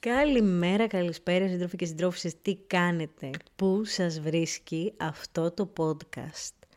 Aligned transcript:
Καλημέρα, 0.00 0.86
καλησπέρα 0.86 1.48
σύντροφοι 1.48 1.76
και 1.76 1.84
συντρόφισσες, 1.84 2.34
τι 2.42 2.56
κάνετε, 2.56 3.30
πού 3.56 3.84
σας 3.84 4.20
βρίσκει 4.20 4.92
αυτό 4.96 5.50
το 5.50 5.72
podcast; 5.76 6.68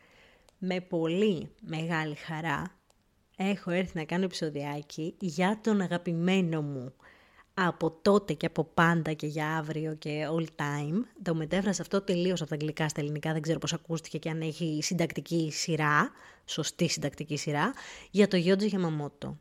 Με 0.58 0.80
πολύ 0.80 1.48
μεγάλη 1.60 2.14
χαρά 2.14 2.78
έχω 3.36 3.70
έρθει 3.70 3.96
να 3.98 4.04
κάνω 4.04 4.24
επεισοδιάκι 4.24 5.14
για 5.18 5.60
τον 5.62 5.80
αγαπημένο 5.80 6.62
μου 6.62 6.92
από 7.54 7.90
τότε 7.90 8.32
και 8.32 8.46
από 8.46 8.64
πάντα 8.64 9.12
και 9.12 9.26
για 9.26 9.56
αύριο 9.56 9.94
και 9.94 10.28
all 10.30 10.46
time. 10.56 11.00
Το 11.22 11.34
μετέφρασα 11.34 11.82
αυτό 11.82 12.00
τελείως 12.00 12.40
από 12.40 12.50
τα 12.50 12.56
αγγλικά 12.56 12.88
στα 12.88 13.00
ελληνικά, 13.00 13.32
δεν 13.32 13.42
ξέρω 13.42 13.58
πώς 13.58 13.72
ακούστηκε 13.72 14.18
και 14.18 14.30
αν 14.30 14.40
έχει 14.40 14.78
συντακτική 14.82 15.50
σειρά, 15.52 16.10
σωστή 16.44 16.88
συντακτική 16.88 17.36
σειρά, 17.36 17.72
για 18.10 18.28
το 18.28 18.36
Γιότζι 18.36 18.66
Γιαμαμότο 18.66 19.38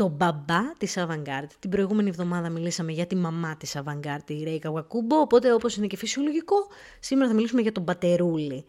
το 0.00 0.08
μπαμπά 0.08 0.72
της 0.78 0.96
Avantgarde. 0.98 1.50
Την 1.58 1.70
προηγούμενη 1.70 2.08
εβδομάδα 2.08 2.48
μιλήσαμε 2.48 2.92
για 2.92 3.06
τη 3.06 3.16
μαμά 3.16 3.56
της 3.56 3.76
Avantgarde, 3.76 4.22
τη 4.24 4.42
Ρέικα 4.42 4.58
Καβακούμπο, 4.58 5.20
οπότε 5.20 5.52
όπως 5.52 5.76
είναι 5.76 5.86
και 5.86 5.96
φυσιολογικό, 5.96 6.56
σήμερα 7.00 7.28
θα 7.28 7.34
μιλήσουμε 7.34 7.62
για 7.62 7.72
τον 7.72 7.84
πατερούλι. 7.84 8.64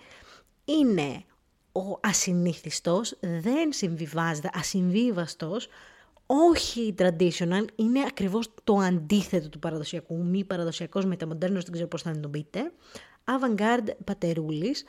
Είναι 0.65 1.23
ο 1.71 1.99
ασυνήθιστος, 2.01 3.17
δεν 3.19 3.71
συμβιβάζεται, 3.71 4.49
ασυμβίβαστος, 4.53 5.67
όχι 6.25 6.95
traditional, 6.97 7.65
είναι 7.75 7.99
ακριβώς 8.07 8.53
το 8.63 8.77
αντίθετο 8.77 9.49
του 9.49 9.59
παραδοσιακού, 9.59 10.23
μη 10.23 10.43
παραδοσιακός 10.43 11.05
μεταμοντέρνος, 11.05 11.63
δεν 11.63 11.71
ξέρω 11.71 11.87
πώς 11.87 12.01
θα 12.01 12.19
τον 12.19 12.31
πείτε. 12.31 12.71
Avant-garde 13.23 13.89
πατερούλης, 14.03 14.83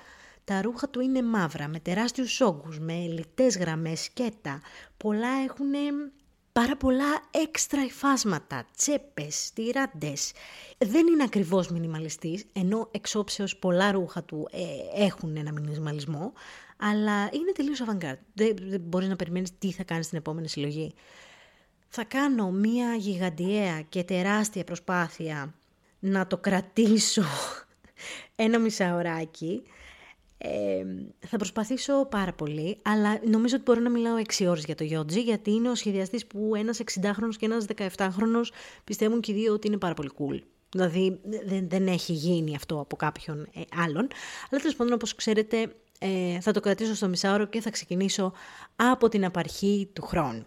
τα 0.44 0.62
ρούχα 0.62 0.88
του 0.88 1.00
είναι 1.00 1.22
μαύρα, 1.22 1.68
με 1.68 1.80
τεράστιους 1.80 2.40
όγκους, 2.40 2.78
με 2.78 2.92
λιτές 2.92 3.58
γραμμές, 3.58 4.00
σκέτα. 4.00 4.60
Πολλά 4.96 5.28
έχουν 5.44 5.70
πάρα 6.52 6.76
πολλά 6.76 7.22
έξτρα 7.30 7.84
υφάσματα, 7.84 8.66
τσέπες, 8.76 9.50
τυράντες. 9.54 10.32
Δεν 10.78 11.06
είναι 11.06 11.22
ακριβώς 11.22 11.68
μινιμαλιστής, 11.68 12.44
ενώ 12.52 12.88
εξόψεως 12.90 13.56
πολλά 13.56 13.92
ρούχα 13.92 14.22
του 14.22 14.48
ε, 14.50 15.04
έχουν 15.04 15.36
ένα 15.36 15.52
μινιμαλισμό, 15.52 16.32
αλλά 16.76 17.22
είναι 17.32 17.52
τελείως 17.54 17.82
avant-garde. 17.82 18.18
Δεν, 18.34 18.56
δεν 18.60 18.80
μπορείς 18.80 19.08
να 19.08 19.16
περιμένεις 19.16 19.58
τι 19.58 19.72
θα 19.72 19.84
κάνεις 19.84 20.06
στην 20.06 20.18
επόμενη 20.18 20.48
συλλογή. 20.48 20.94
Θα 21.88 22.04
κάνω 22.04 22.50
μία 22.50 22.94
γιγαντιαία 22.94 23.80
και 23.80 24.64
προσπάθεια 24.64 25.54
να 25.98 26.26
το 26.26 26.38
κρατήσω 26.38 27.24
ένα 28.36 28.58
μισάωράκι 28.58 29.62
θα 31.18 31.36
προσπαθήσω 31.36 32.04
πάρα 32.04 32.32
πολύ, 32.32 32.78
αλλά 32.82 33.20
νομίζω 33.28 33.54
ότι 33.54 33.64
μπορώ 33.64 33.80
να 33.80 33.90
μιλάω 33.90 34.16
6 34.38 34.46
ώρες 34.48 34.64
για 34.64 34.74
το 34.74 34.84
Γιότζι, 34.84 35.20
γιατί 35.20 35.50
είναι 35.50 35.70
ο 35.70 35.74
σχεδιαστής 35.74 36.26
που 36.26 36.52
ένας 36.56 36.80
60χρονος 36.84 37.36
και 37.38 37.46
ένας 37.46 37.66
17χρονος 37.96 38.52
πιστεύουν 38.84 39.20
και 39.20 39.32
οι 39.32 39.34
δύο 39.34 39.52
ότι 39.52 39.66
είναι 39.66 39.78
πάρα 39.78 39.94
πολύ 39.94 40.10
cool. 40.18 40.38
Δηλαδή 40.70 41.20
δεν, 41.44 41.68
δεν 41.68 41.86
έχει 41.86 42.12
γίνει 42.12 42.54
αυτό 42.54 42.80
από 42.80 42.96
κάποιον 42.96 43.48
ε, 43.54 43.60
άλλον. 43.76 44.08
Αλλά 44.50 44.60
τέλος 44.60 44.76
πάντων, 44.76 44.92
όπως 44.92 45.14
ξέρετε, 45.14 45.72
ε, 45.98 46.40
θα 46.40 46.52
το 46.52 46.60
κρατήσω 46.60 46.94
στο 46.94 47.08
μισάωρο 47.08 47.46
και 47.46 47.60
θα 47.60 47.70
ξεκινήσω 47.70 48.32
από 48.76 49.08
την 49.08 49.24
απαρχή 49.24 49.90
του 49.92 50.02
χρόνου. 50.02 50.46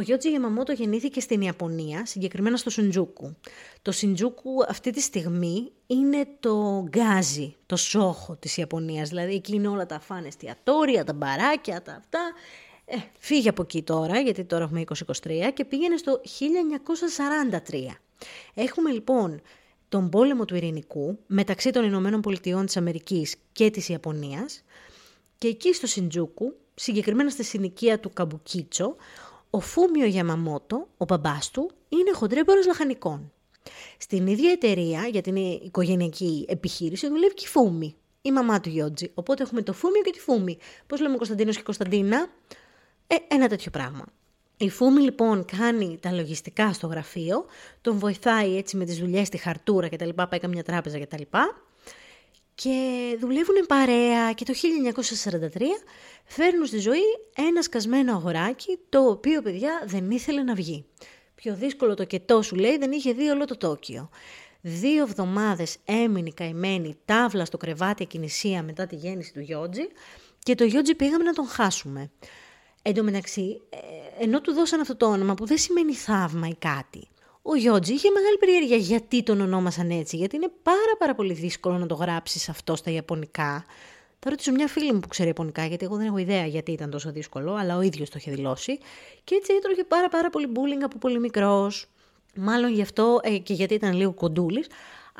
Ο 0.00 0.02
Γιώτζι 0.02 0.30
Γεμαμότο 0.30 0.72
γεννήθηκε 0.72 1.20
στην 1.20 1.40
Ιαπωνία, 1.40 2.06
συγκεκριμένα 2.06 2.56
στο 2.56 2.70
Σιντζούκου. 2.70 3.36
Το 3.82 3.92
Σιντζούκου 3.92 4.50
αυτή 4.68 4.90
τη 4.90 5.00
στιγμή 5.00 5.72
είναι 5.86 6.26
το 6.40 6.84
γκάζι, 6.88 7.56
το 7.66 7.76
σόχο 7.76 8.36
της 8.36 8.56
Ιαπωνίας. 8.56 9.08
Δηλαδή 9.08 9.34
εκεί 9.34 9.54
είναι 9.54 9.68
όλα 9.68 9.86
τα 9.86 10.00
φάνε 10.00 10.26
εστιατόρια, 10.26 11.04
τα 11.04 11.12
μπαράκια, 11.12 11.82
τα 11.82 11.92
αυτά. 11.92 12.32
Ε, 12.84 12.96
φύγε 13.18 13.48
από 13.48 13.62
εκεί 13.62 13.82
τώρα, 13.82 14.20
γιατί 14.20 14.44
τώρα 14.44 14.64
έχουμε 14.64 14.84
2023 15.24 15.50
και 15.54 15.64
πήγαινε 15.64 15.96
στο 15.96 16.20
1943. 16.38 17.96
Έχουμε 18.54 18.90
λοιπόν 18.90 19.40
τον 19.88 20.08
πόλεμο 20.08 20.44
του 20.44 20.56
ειρηνικού 20.56 21.18
μεταξύ 21.26 21.70
των 21.70 21.84
Ηνωμένων 21.84 22.20
Πολιτειών 22.20 22.66
της 22.66 22.76
Αμερικής 22.76 23.36
και 23.52 23.70
της 23.70 23.88
Ιαπωνίας 23.88 24.64
και 25.38 25.48
εκεί 25.48 25.74
στο 25.74 25.86
Σιντζούκου, 25.86 26.56
συγκεκριμένα 26.74 27.30
στη 27.30 27.44
συνοικία 27.44 28.00
του 28.00 28.10
Καμπουκίτσο, 28.12 28.96
ο 29.50 29.60
Φούμιο 29.60 30.06
Γιαμαμότο, 30.06 30.88
ο 30.96 31.04
μπαμπάς 31.04 31.50
του, 31.50 31.70
είναι 31.88 32.12
χοντρέμπορος 32.12 32.66
λαχανικών. 32.66 33.32
Στην 33.98 34.26
ίδια 34.26 34.50
εταιρεία, 34.50 35.06
για 35.06 35.20
την 35.20 35.36
οικογενειακή 35.36 36.46
επιχείρηση, 36.48 37.08
δουλεύει 37.08 37.34
και 37.34 37.44
η 37.44 37.48
Φούμη, 37.48 37.96
η 38.22 38.32
μαμά 38.32 38.60
του 38.60 38.68
Γιώτζη. 38.68 39.10
Οπότε 39.14 39.42
έχουμε 39.42 39.62
το 39.62 39.72
Φούμιο 39.72 40.02
και 40.02 40.10
τη 40.10 40.20
Φούμη. 40.20 40.58
Πώς 40.86 41.00
λέμε 41.00 41.16
Κωνσταντίνος 41.16 41.56
και 41.56 41.62
Κωνσταντίνα, 41.62 42.28
ε, 43.06 43.14
ένα 43.28 43.48
τέτοιο 43.48 43.70
πράγμα. 43.70 44.04
Η 44.56 44.70
Φούμη 44.70 45.00
λοιπόν 45.00 45.44
κάνει 45.44 45.98
τα 46.02 46.12
λογιστικά 46.12 46.72
στο 46.72 46.86
γραφείο, 46.86 47.44
τον 47.80 47.98
βοηθάει 47.98 48.56
έτσι 48.56 48.76
με 48.76 48.84
τις 48.84 48.98
δουλειές 48.98 49.26
στη 49.26 49.36
χαρτούρα 49.36 49.88
και 49.88 49.96
τα 49.96 50.06
λοιπά, 50.06 50.28
πάει 50.28 50.40
καμιά 50.40 50.62
τράπεζα 50.62 50.98
και 50.98 51.06
τα 51.06 51.18
λοιπά 51.18 51.62
και 52.62 53.16
δουλεύουν 53.20 53.66
παρέα 53.66 54.32
και 54.32 54.44
το 54.44 54.52
1943 55.52 55.60
φέρνουν 56.24 56.66
στη 56.66 56.78
ζωή 56.78 57.02
ένα 57.36 57.62
σκασμένο 57.62 58.12
αγοράκι 58.12 58.78
το 58.88 59.00
οποίο 59.00 59.42
παιδιά 59.42 59.82
δεν 59.86 60.10
ήθελε 60.10 60.42
να 60.42 60.54
βγει. 60.54 60.84
Πιο 61.34 61.54
δύσκολο 61.54 61.94
το 61.94 62.04
κετό 62.04 62.42
σου 62.42 62.56
λέει 62.56 62.78
δεν 62.78 62.92
είχε 62.92 63.12
δει 63.12 63.28
όλο 63.28 63.44
το 63.44 63.56
Τόκιο. 63.56 64.08
Δύο 64.60 65.02
εβδομάδες 65.02 65.76
έμεινε 65.84 66.30
καημένη 66.30 66.96
τάβλα 67.04 67.44
στο 67.44 67.56
κρεβάτι 67.56 68.02
εκκινησία 68.02 68.62
μετά 68.62 68.86
τη 68.86 68.96
γέννηση 68.96 69.32
του 69.32 69.40
Γιώτζη 69.40 69.88
και 70.38 70.54
το 70.54 70.64
Γιώτζη 70.64 70.94
πήγαμε 70.94 71.24
να 71.24 71.32
τον 71.32 71.46
χάσουμε. 71.46 72.10
Εν 72.82 72.94
τω 72.94 73.02
μεταξύ, 73.02 73.60
ε, 73.70 74.22
ενώ 74.22 74.40
του 74.40 74.52
δώσαν 74.52 74.80
αυτό 74.80 74.96
το 74.96 75.06
όνομα 75.06 75.34
που 75.34 75.46
δεν 75.46 75.58
σημαίνει 75.58 75.94
θαύμα 75.94 76.48
ή 76.48 76.54
κάτι, 76.54 77.08
ο 77.52 77.56
Γιώτζη 77.56 77.92
είχε 77.92 78.10
μεγάλη 78.10 78.36
περιέργεια 78.38 78.76
γιατί 78.76 79.22
τον 79.22 79.40
ονόμασαν 79.40 79.90
έτσι, 79.90 80.16
γιατί 80.16 80.36
είναι 80.36 80.50
πάρα 80.62 80.96
πάρα 80.98 81.14
πολύ 81.14 81.32
δύσκολο 81.32 81.78
να 81.78 81.86
το 81.86 81.94
γράψεις 81.94 82.48
αυτό 82.48 82.76
στα 82.76 82.90
Ιαπωνικά. 82.90 83.64
Θα 84.18 84.30
ρωτήσω 84.30 84.52
μια 84.52 84.68
φίλη 84.68 84.92
μου 84.92 85.00
που 85.00 85.08
ξέρει 85.08 85.28
Ιαπωνικά, 85.28 85.66
γιατί 85.66 85.84
εγώ 85.84 85.96
δεν 85.96 86.06
έχω 86.06 86.16
ιδέα 86.16 86.46
γιατί 86.46 86.72
ήταν 86.72 86.90
τόσο 86.90 87.12
δύσκολο, 87.12 87.54
αλλά 87.54 87.76
ο 87.76 87.80
ίδιος 87.80 88.10
το 88.10 88.16
είχε 88.18 88.30
δηλώσει. 88.30 88.78
Και 89.24 89.34
έτσι 89.34 89.52
έτρωγε 89.54 89.84
πάρα 89.84 90.08
πάρα 90.08 90.30
πολύ 90.30 90.48
bullying 90.54 90.82
από 90.82 90.98
πολύ 90.98 91.18
μικρός. 91.18 91.86
Μάλλον 92.36 92.72
γι' 92.72 92.82
αυτό 92.82 93.20
ε, 93.22 93.38
και 93.38 93.52
γιατί 93.52 93.74
ήταν 93.74 93.92
λίγο 93.92 94.12
κοντούλης, 94.12 94.66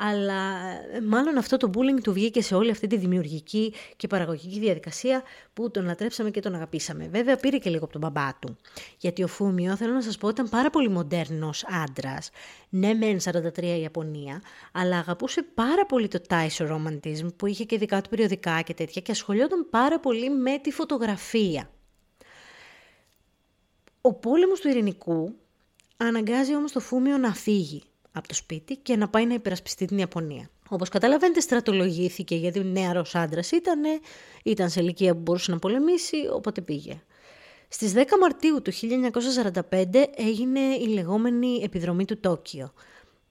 αλλά 0.03 0.57
ε, 0.93 1.01
μάλλον 1.01 1.37
αυτό 1.37 1.57
το 1.57 1.69
bullying 1.73 2.01
του 2.03 2.13
βγήκε 2.13 2.41
σε 2.41 2.55
όλη 2.55 2.71
αυτή 2.71 2.87
τη 2.87 2.97
δημιουργική 2.97 3.73
και 3.95 4.07
παραγωγική 4.07 4.59
διαδικασία 4.59 5.23
που 5.53 5.71
τον 5.71 5.85
λατρέψαμε 5.85 6.31
και 6.31 6.39
τον 6.39 6.55
αγαπήσαμε. 6.55 7.07
Βέβαια 7.07 7.35
πήρε 7.35 7.57
και 7.57 7.69
λίγο 7.69 7.83
από 7.83 7.91
τον 7.91 8.01
μπαμπά 8.01 8.35
του. 8.39 8.57
Γιατί 8.97 9.23
ο 9.23 9.27
Φούμιο, 9.27 9.75
θέλω 9.75 9.93
να 9.93 10.01
σας 10.01 10.17
πω, 10.17 10.29
ήταν 10.29 10.49
πάρα 10.49 10.69
πολύ 10.69 10.89
μοντέρνος 10.89 11.65
άντρας. 11.83 12.29
Ναι, 12.69 12.93
μεν 12.93 13.17
43 13.23 13.63
Ιαπωνία, 13.81 14.41
αλλά 14.71 14.97
αγαπούσε 14.97 15.41
πάρα 15.53 15.85
πολύ 15.85 16.07
το 16.07 16.21
Taisho 16.29 16.71
Romantism 16.71 17.33
που 17.35 17.45
είχε 17.45 17.63
και 17.63 17.77
δικά 17.77 18.01
του 18.01 18.09
περιοδικά 18.09 18.61
και 18.61 18.73
τέτοια 18.73 19.01
και 19.01 19.11
ασχολιόταν 19.11 19.69
πάρα 19.69 19.99
πολύ 19.99 20.29
με 20.29 20.57
τη 20.57 20.71
φωτογραφία. 20.71 21.69
Ο 24.01 24.13
πόλεμος 24.13 24.59
του 24.59 24.67
ειρηνικού 24.67 25.35
αναγκάζει 25.97 26.55
όμως 26.55 26.71
το 26.71 26.79
Φούμιο 26.79 27.17
να 27.17 27.33
φύγει 27.33 27.83
από 28.11 28.27
το 28.27 28.33
σπίτι 28.33 28.75
και 28.75 28.95
να 28.95 29.09
πάει 29.09 29.25
να 29.25 29.33
υπερασπιστεί 29.33 29.85
την 29.85 29.97
Ιαπωνία. 29.97 30.49
Όπως 30.69 30.89
καταλαβαίνετε 30.89 31.39
στρατολογήθηκε 31.39 32.35
γιατί 32.35 32.59
ο 32.59 32.63
νεαρός 32.63 33.15
άντρας 33.15 33.51
ήταν, 33.51 33.81
ήταν 34.43 34.69
σε 34.69 34.81
ηλικία 34.81 35.13
που 35.13 35.19
μπορούσε 35.19 35.51
να 35.51 35.59
πολεμήσει, 35.59 36.15
οπότε 36.33 36.61
πήγε. 36.61 37.01
Στις 37.67 37.93
10 37.95 38.03
Μαρτίου 38.19 38.61
του 38.61 38.71
1945 38.73 39.85
έγινε 40.15 40.59
η 40.59 40.87
λεγόμενη 40.87 41.61
επιδρομή 41.63 42.05
του 42.05 42.19
Τόκιο. 42.19 42.73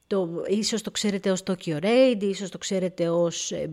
Το, 0.06 0.44
ίσως 0.46 0.82
το 0.82 0.90
ξέρετε 0.90 1.30
ως 1.30 1.42
Tokyo 1.46 1.78
Raid, 1.82 2.18
ίσως 2.20 2.50
το 2.50 2.58
ξέρετε 2.58 3.08
ως 3.08 3.52
ε, 3.52 3.70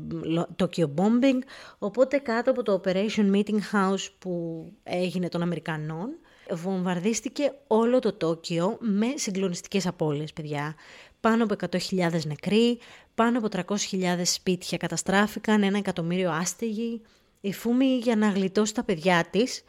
Tokyo 0.56 0.86
Bombing, 0.96 1.40
οπότε 1.78 2.18
κάτω 2.18 2.52
από 2.52 2.64
το 2.64 2.82
Operation 2.84 3.36
Meeting 3.36 3.60
House 3.72 4.08
που 4.20 4.66
έγινε 4.84 5.30
των 5.30 5.42
Αμερικανών, 5.42 6.10
βομβαρδίστηκε 6.52 7.54
όλο 7.68 8.00
το 8.00 8.14
Τόκιο 8.14 8.78
με 8.80 9.08
συγκλονιστικές 9.16 9.88
απώλειες, 9.88 10.34
παιδιά. 10.34 10.76
Πάνω 11.20 11.44
από 11.44 11.56
100.000 11.72 12.26
νεκροί, 12.26 12.80
πάνω 13.16 13.38
από 13.38 13.48
300.000 13.92 14.22
σπίτια 14.24 14.78
καταστράφηκαν, 14.78 15.64
ένα 15.64 15.78
εκατομμύριο 15.78 16.32
άστεγοι. 16.32 17.02
Η 17.42 17.54
Φούμη 17.54 17.86
για 17.86 18.16
να 18.16 18.30
γλιτώσει 18.30 18.74
τα 18.74 18.84
παιδιά 18.84 19.28
της 19.30 19.64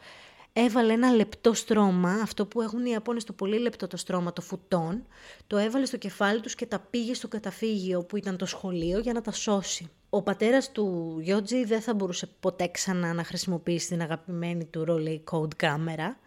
έβαλε 0.53 0.93
ένα 0.93 1.11
λεπτό 1.11 1.53
στρώμα, 1.53 2.11
αυτό 2.11 2.45
που 2.45 2.61
έχουν 2.61 2.85
οι 2.85 2.89
Ιαπώνες 2.91 3.23
το 3.23 3.33
πολύ 3.33 3.59
λεπτό 3.59 3.87
το 3.87 3.97
στρώμα, 3.97 4.33
το 4.33 4.41
φουτόν, 4.41 5.05
το 5.47 5.57
έβαλε 5.57 5.85
στο 5.85 5.97
κεφάλι 5.97 6.39
τους 6.39 6.55
και 6.55 6.65
τα 6.65 6.79
πήγε 6.79 7.13
στο 7.13 7.27
καταφύγιο 7.27 8.03
που 8.03 8.17
ήταν 8.17 8.37
το 8.37 8.45
σχολείο 8.45 8.99
για 8.99 9.13
να 9.13 9.21
τα 9.21 9.31
σώσει. 9.31 9.89
Ο 10.09 10.21
πατέρας 10.21 10.71
του 10.71 11.17
Γιώτζη 11.21 11.65
δεν 11.65 11.81
θα 11.81 11.93
μπορούσε 11.93 12.29
ποτέ 12.39 12.67
ξανά 12.67 13.13
να 13.13 13.23
χρησιμοποιήσει 13.23 13.87
την 13.87 14.01
αγαπημένη 14.01 14.65
του 14.65 14.85
Rolei 14.87 15.19
Code 15.31 15.55
κάμερα, 15.55 16.17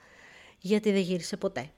γιατί 0.62 0.93
δεν 0.93 1.00
γύρισε 1.00 1.37
ποτέ. 1.37 1.70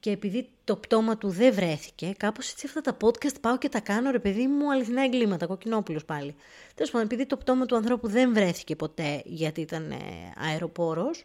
Και 0.00 0.10
επειδή 0.10 0.48
το 0.64 0.76
πτώμα 0.76 1.18
του 1.18 1.28
δεν 1.28 1.54
βρέθηκε, 1.54 2.14
κάπως 2.16 2.50
έτσι 2.50 2.66
αυτά 2.66 2.80
τα 2.80 2.96
podcast 3.00 3.40
πάω 3.40 3.58
και 3.58 3.68
τα 3.68 3.80
κάνω, 3.80 4.10
ρε 4.10 4.18
παιδί 4.18 4.46
μου, 4.46 4.72
αληθινά 4.72 5.02
εγκλήματα, 5.02 5.46
κοκκινόπουλος 5.46 6.04
πάλι. 6.04 6.34
Τέλος 6.74 6.90
πάντων, 6.90 7.06
επειδή 7.06 7.26
το 7.26 7.36
πτώμα 7.36 7.66
του 7.66 7.76
ανθρώπου 7.76 8.08
δεν 8.08 8.34
βρέθηκε 8.34 8.76
ποτέ, 8.76 9.22
γιατί 9.24 9.60
ήταν 9.60 9.90
ε, 9.90 9.96
αεροπόρος, 10.36 11.24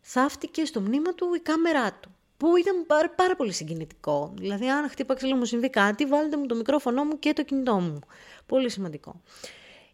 θαύτηκε 0.00 0.64
στο 0.64 0.80
μνήμα 0.80 1.14
του 1.14 1.34
η 1.34 1.40
κάμερά 1.40 1.92
του. 1.92 2.14
που 2.36 2.56
ήταν 2.56 2.86
πάρα, 2.86 3.10
πάρα 3.10 3.36
πολύ 3.36 3.52
συγκινητικό. 3.52 4.34
Δηλαδή, 4.36 4.68
αν 4.68 4.88
χτύπα 4.88 5.14
ξύλο 5.14 5.36
μου 5.36 5.44
συμβεί 5.44 5.70
κάτι, 5.70 6.06
βάλτε 6.06 6.36
μου 6.36 6.46
το 6.46 6.54
μικρόφωνο 6.54 7.04
μου 7.04 7.18
και 7.18 7.32
το 7.32 7.42
κινητό 7.42 7.74
μου. 7.74 7.98
Πολύ 8.46 8.70
σημαντικό. 8.70 9.20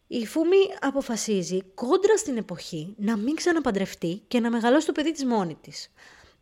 Η 0.08 0.26
Φούμη 0.26 0.56
αποφασίζει 0.80 1.62
κόντρα 1.74 2.16
στην 2.16 2.36
εποχή 2.36 2.94
να 2.96 3.16
μην 3.16 3.34
ξαναπαντρευτεί 3.34 4.22
και 4.28 4.40
να 4.40 4.50
μεγαλώσει 4.50 4.86
το 4.86 4.92
παιδί 4.92 5.12
της 5.12 5.24
μόνη 5.24 5.54
της. 5.54 5.92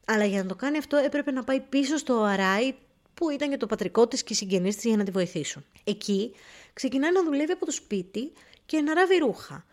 Αλλά 0.05 0.25
για 0.25 0.43
να 0.43 0.49
το 0.49 0.55
κάνει 0.55 0.79
αυτό 0.79 0.97
έπρεπε 0.97 1.31
να 1.31 1.45
πάει 1.45 1.61
πίσω 1.61 1.97
στο 1.97 2.23
Αράι 2.23 2.75
που 3.15 3.31
ήταν 3.31 3.51
και 3.51 3.57
το 3.57 3.67
πατρικό 3.67 4.07
της 4.07 4.23
και 4.23 4.33
οι 4.33 4.37
συγγενείς 4.37 4.75
της 4.75 4.85
για 4.85 4.97
να 4.97 5.05
τη 5.05 5.11
βοηθήσουν. 5.11 5.65
Εκεί 5.85 6.33
ξεκινάει 6.73 7.13
να 7.13 7.25
δουλεύει 7.25 7.53
από 7.53 7.65
το 7.65 7.73
σπίτι 7.73 8.33
και 8.67 8.81
να 8.81 8.95
ράβει 8.95 9.17
ρούχα. 9.17 9.65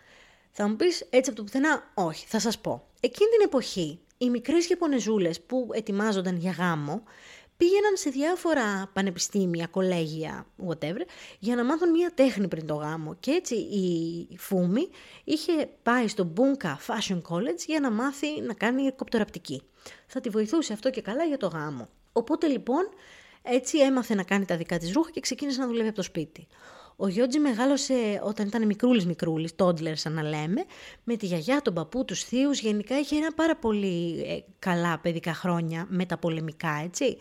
Θα 0.51 0.67
μου 0.67 0.75
πεις 0.75 1.05
έτσι 1.09 1.29
από 1.29 1.39
το 1.39 1.43
πουθενά, 1.45 1.91
όχι, 1.93 2.25
θα 2.27 2.39
σας 2.39 2.59
πω. 2.59 2.88
Εκείνη 2.99 3.29
την 3.29 3.41
εποχή 3.45 3.99
οι 4.17 4.29
μικρές 4.29 4.69
Ιαπωνεζούλες 4.69 5.41
που 5.41 5.69
ετοιμάζονταν 5.71 6.38
για 6.38 6.51
γάμο 6.51 7.03
πήγαιναν 7.62 7.98
σε 7.98 8.10
διάφορα 8.10 8.90
πανεπιστήμια, 8.94 9.68
κολέγια, 9.68 10.46
whatever, 10.68 11.02
για 11.40 11.56
να 11.56 11.63
μάθουν 11.63 11.90
μία 11.90 12.12
τέχνη 12.13 12.48
πριν 12.48 12.66
το 12.66 12.74
γάμο. 12.74 13.16
Και 13.19 13.31
έτσι 13.31 13.56
η 13.56 14.38
Φούμη 14.38 14.90
είχε 15.24 15.69
πάει 15.84 16.08
στο 16.08 16.34
Bunka 16.38 16.75
Fashion 16.88 17.22
College 17.30 17.63
για 17.68 17.80
να 17.80 17.92
μάθει 17.92 18.42
να 18.42 18.54
κάνει 18.54 18.92
κοπτοραπτική. 18.92 19.62
Θα 20.08 20.19
τη 20.19 20.30
βοηθούσε 20.30 20.74
αυτό 20.74 20.90
και 20.90 21.02
καλά 21.02 21.24
για 21.24 21.38
το 21.38 21.48
γάμο. 21.48 21.90
Οπότε 22.12 22.48
λοιπόν 22.48 22.90
έτσι 23.42 23.80
έμαθε 23.80 24.16
να 24.16 24.24
κάνει 24.24 24.46
τα 24.46 24.58
δικά 24.58 24.78
της 24.78 24.94
ρούχα 24.94 25.10
και 25.12 25.19
ξεκίνησε 25.19 25.60
να 25.60 25.68
δουλεύει 25.68 25.88
από 25.88 25.96
το 25.96 26.04
σπίτι. 26.04 26.48
Ο 26.95 27.07
Γιώτζη 27.07 27.39
μεγάλωσε 27.39 28.21
όταν 28.23 28.47
ήταν 28.47 28.65
μικρούλης 28.65 29.05
μικρούλης, 29.05 29.55
τόντλερ 29.55 29.97
σαν 29.97 30.13
να 30.13 30.21
λέμε, 30.21 30.65
με 31.03 31.15
τη 31.15 31.25
γιαγιά, 31.25 31.61
τον 31.61 31.73
παππού, 31.73 32.05
τους 32.05 32.23
θείους, 32.23 32.59
γενικά 32.59 32.99
είχε 32.99 33.15
ένα 33.15 33.33
πάρα 33.33 33.55
πολύ 33.55 34.21
ε, 34.27 34.39
καλά 34.59 34.99
παιδικά 34.99 35.33
χρόνια 35.33 35.85
μεταπολεμικά, 35.89 36.81
έτσι. 36.83 37.17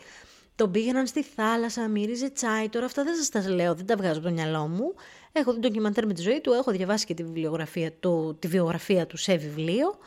Τον 0.55 0.71
πήγαιναν 0.71 1.07
στη 1.07 1.23
θάλασσα, 1.23 1.89
μύριζε 1.89 2.31
τσάι, 2.31 2.69
τώρα 2.69 2.87
αυτά 2.87 3.05
δεν 3.05 3.15
σας 3.15 3.29
τα 3.29 3.51
λέω, 3.51 3.75
δεν 3.75 3.87
τα 3.87 3.97
βγάζω 3.97 4.19
από 4.19 4.29
το 4.29 4.35
μυαλό 4.35 4.67
μου. 4.67 4.95
Έχω 5.33 5.53
δει 5.53 5.59
ντοκιμαντέρ 5.59 6.07
με 6.07 6.13
τη 6.13 6.23
ζωή 6.23 6.41
του, 6.41 6.53
έχω 6.53 6.71
διαβάσει 6.71 7.07
και 7.07 7.15
τη, 7.15 7.25
βιβλιογραφία 7.25 7.93
του, 7.93 8.37
τη 8.39 8.49
βιογραφία 8.49 9.07
του 9.07 9.17
σε 9.17 9.37
βιβλίο, 9.37 9.99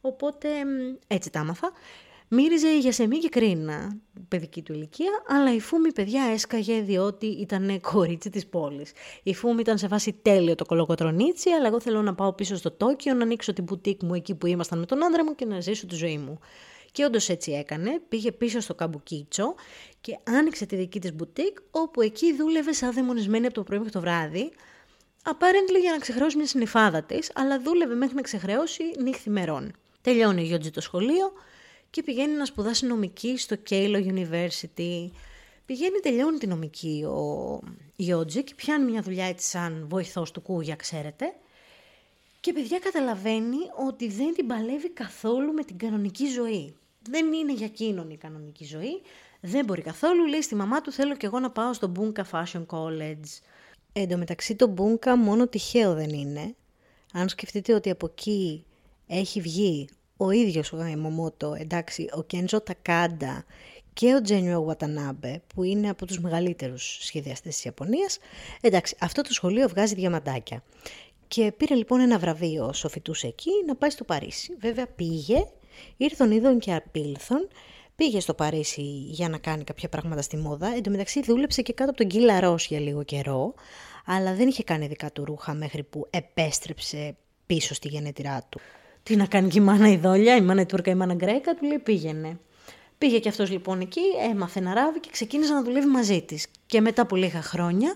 οπότε 0.00 0.48
έτσι 1.06 1.30
τα 1.30 1.40
άμαθα. 1.40 1.72
Μύριζε 2.34 2.78
για 2.78 2.92
σεμί 2.92 3.18
και 3.18 3.28
κρίνα, 3.28 3.96
παιδική 4.28 4.62
του 4.62 4.72
ηλικία, 4.72 5.10
αλλά 5.26 5.54
η 5.54 5.60
Φούμη 5.60 5.92
παιδιά 5.92 6.22
έσκαγε 6.22 6.80
διότι 6.80 7.26
ήταν 7.26 7.80
κορίτσι 7.80 8.30
της 8.30 8.46
πόλης. 8.46 8.92
Η 9.22 9.34
Φούμη 9.34 9.60
ήταν 9.60 9.78
σε 9.78 9.86
βάση 9.88 10.12
τέλειο 10.22 10.54
το 10.54 10.64
κολοκοτρονίτσι, 10.64 11.50
αλλά 11.50 11.66
εγώ 11.66 11.80
θέλω 11.80 12.02
να 12.02 12.14
πάω 12.14 12.32
πίσω 12.32 12.56
στο 12.56 12.70
Τόκιο, 12.70 13.14
να 13.14 13.22
ανοίξω 13.22 13.52
την 13.52 13.64
μπουτίκ 13.64 14.02
μου 14.02 14.14
εκεί 14.14 14.34
που 14.34 14.46
ήμασταν 14.46 14.78
με 14.78 14.86
τον 14.86 15.04
άντρα 15.04 15.24
μου 15.24 15.34
και 15.34 15.44
να 15.44 15.60
ζήσω 15.60 15.86
τη 15.86 15.94
ζωή 15.94 16.18
μου. 16.18 16.38
Και 16.92 17.04
όντως 17.04 17.28
έτσι 17.28 17.52
έκανε, 17.52 18.00
πήγε 18.08 18.32
πίσω 18.32 18.60
στο 18.60 18.74
Καμπουκίτσο 18.74 19.54
και 20.00 20.18
άνοιξε 20.24 20.66
τη 20.66 20.76
δική 20.76 21.00
της 21.00 21.14
μπουτίκ, 21.14 21.56
όπου 21.70 22.00
εκεί 22.00 22.34
δούλευε 22.36 22.72
σαν 22.72 22.92
δαιμονισμένη 22.92 23.46
από 23.46 23.54
το 23.54 23.62
πρωί 23.62 23.78
μέχρι 23.78 23.92
το 23.92 24.00
βράδυ, 24.00 24.50
apparently 25.22 25.80
για 25.80 25.90
να 25.90 25.98
ξεχρεώσει 25.98 26.36
μια 26.36 26.46
συνειφάδα 26.46 27.02
της, 27.02 27.30
αλλά 27.34 27.60
δούλευε 27.60 27.94
μέχρι 27.94 28.14
να 28.14 28.22
ξεχρεώσει 28.22 28.82
νύχθη 29.02 29.30
μερών. 29.30 29.72
Τελειώνει 30.00 30.40
ο 30.40 30.44
Γιώτζη 30.44 30.70
το 30.70 30.80
σχολείο, 30.80 31.32
και 31.92 32.02
πηγαίνει 32.02 32.34
να 32.34 32.44
σπουδάσει 32.44 32.86
νομική 32.86 33.36
στο 33.36 33.56
Κέιλο 33.56 33.98
University. 33.98 35.10
Πηγαίνει, 35.66 36.00
τελειώνει 36.02 36.38
τη 36.38 36.46
νομική 36.46 37.04
ο 37.04 37.60
Ιότζη 37.96 38.44
και 38.44 38.54
πιάνει 38.54 38.90
μια 38.90 39.02
δουλειά 39.02 39.24
έτσι 39.24 39.48
σαν 39.48 39.86
βοηθός 39.88 40.30
του 40.30 40.40
Κούγια, 40.40 40.76
ξέρετε. 40.76 41.34
Και 42.40 42.52
παιδιά 42.52 42.78
καταλαβαίνει 42.78 43.56
ότι 43.88 44.08
δεν 44.08 44.34
την 44.34 44.46
παλεύει 44.46 44.90
καθόλου 44.90 45.52
με 45.52 45.64
την 45.64 45.78
κανονική 45.78 46.26
ζωή. 46.26 46.74
Δεν 47.10 47.32
είναι 47.32 47.52
για 47.52 47.66
εκείνον 47.66 48.10
η 48.10 48.16
κανονική 48.16 48.64
ζωή. 48.64 49.02
Δεν 49.40 49.64
μπορεί 49.64 49.82
καθόλου. 49.82 50.26
Λέει 50.26 50.42
στη 50.42 50.54
μαμά 50.54 50.80
του 50.80 50.92
θέλω 50.92 51.16
και 51.16 51.26
εγώ 51.26 51.38
να 51.38 51.50
πάω 51.50 51.72
στο 51.72 51.92
Bunka 51.96 52.22
Fashion 52.30 52.66
College. 52.66 53.40
Εν 53.92 54.08
τω 54.08 54.16
μεταξύ 54.16 54.54
το 54.56 54.74
Bunka 54.78 55.14
μόνο 55.18 55.46
τυχαίο 55.46 55.94
δεν 55.94 56.08
είναι. 56.08 56.54
Αν 57.12 57.28
σκεφτείτε 57.28 57.74
ότι 57.74 57.90
από 57.90 58.06
εκεί 58.06 58.64
έχει 59.06 59.40
βγει 59.40 59.88
ο 60.16 60.30
ίδιος 60.30 60.72
ο 60.72 60.76
Γαϊμομότο, 60.76 61.56
εντάξει, 61.58 62.08
ο 62.16 62.22
Κέντζο 62.22 62.60
Τακάντα 62.60 63.44
και 63.92 64.14
ο 64.14 64.20
Τζένιο 64.20 64.62
Βατανάμπε, 64.62 65.42
που 65.54 65.62
είναι 65.62 65.88
από 65.88 66.06
τους 66.06 66.20
μεγαλύτερους 66.20 66.98
σχεδιαστές 67.00 67.54
της 67.54 67.64
Ιαπωνίας, 67.64 68.18
εντάξει, 68.60 68.96
αυτό 69.00 69.22
το 69.22 69.32
σχολείο 69.32 69.68
βγάζει 69.68 69.94
διαμαντάκια. 69.94 70.62
Και 71.28 71.52
πήρε 71.56 71.74
λοιπόν 71.74 72.00
ένα 72.00 72.18
βραβείο 72.18 72.66
όσο 72.66 72.88
φοιτούσε 72.88 73.26
εκεί 73.26 73.50
να 73.66 73.76
πάει 73.76 73.90
στο 73.90 74.04
Παρίσι. 74.04 74.56
Βέβαια 74.60 74.86
πήγε, 74.86 75.46
ήρθον 75.96 76.30
είδων 76.30 76.58
και 76.58 76.74
απήλθον, 76.74 77.48
πήγε 77.96 78.20
στο 78.20 78.34
Παρίσι 78.34 78.82
για 79.06 79.28
να 79.28 79.38
κάνει 79.38 79.64
κάποια 79.64 79.88
πράγματα 79.88 80.22
στη 80.22 80.36
μόδα. 80.36 80.74
Εν 80.74 80.82
τω 80.82 80.90
μεταξύ 80.90 81.22
δούλεψε 81.22 81.62
και 81.62 81.72
κάτω 81.72 81.90
από 81.90 81.98
τον 81.98 82.08
Κίλα 82.08 82.40
Ρος 82.40 82.66
για 82.66 82.80
λίγο 82.80 83.02
καιρό, 83.02 83.54
αλλά 84.06 84.34
δεν 84.34 84.48
είχε 84.48 84.62
κάνει 84.62 84.86
δικά 84.86 85.12
του 85.12 85.24
ρούχα 85.24 85.54
μέχρι 85.54 85.82
που 85.82 86.06
επέστρεψε 86.10 87.16
πίσω 87.46 87.74
στη 87.74 87.88
γενέτειρά 87.88 88.46
του. 88.48 88.60
Τι 89.02 89.16
να 89.16 89.26
κάνει 89.26 89.48
και 89.48 89.58
η 89.58 89.62
μάνα 89.62 89.88
η 89.88 89.96
δόλια, 89.96 90.36
η 90.36 90.40
μάνα 90.40 90.60
η 90.60 90.66
Τούρκα, 90.66 90.90
η 90.90 90.94
μάνα 90.94 91.14
Γκρέκα, 91.14 91.54
του 91.54 91.66
λέει 91.66 91.78
πήγαινε. 91.78 92.38
Πήγε 92.98 93.18
και 93.18 93.28
αυτός 93.28 93.50
λοιπόν 93.50 93.80
εκεί, 93.80 94.00
έμαθε 94.30 94.60
να 94.60 94.74
ράβει 94.74 95.00
και 95.00 95.08
ξεκίνησε 95.12 95.52
να 95.52 95.62
δουλεύει 95.62 95.86
μαζί 95.86 96.22
της. 96.22 96.46
Και 96.66 96.80
μετά 96.80 97.02
από 97.02 97.16
λίγα 97.16 97.42
χρόνια, 97.42 97.94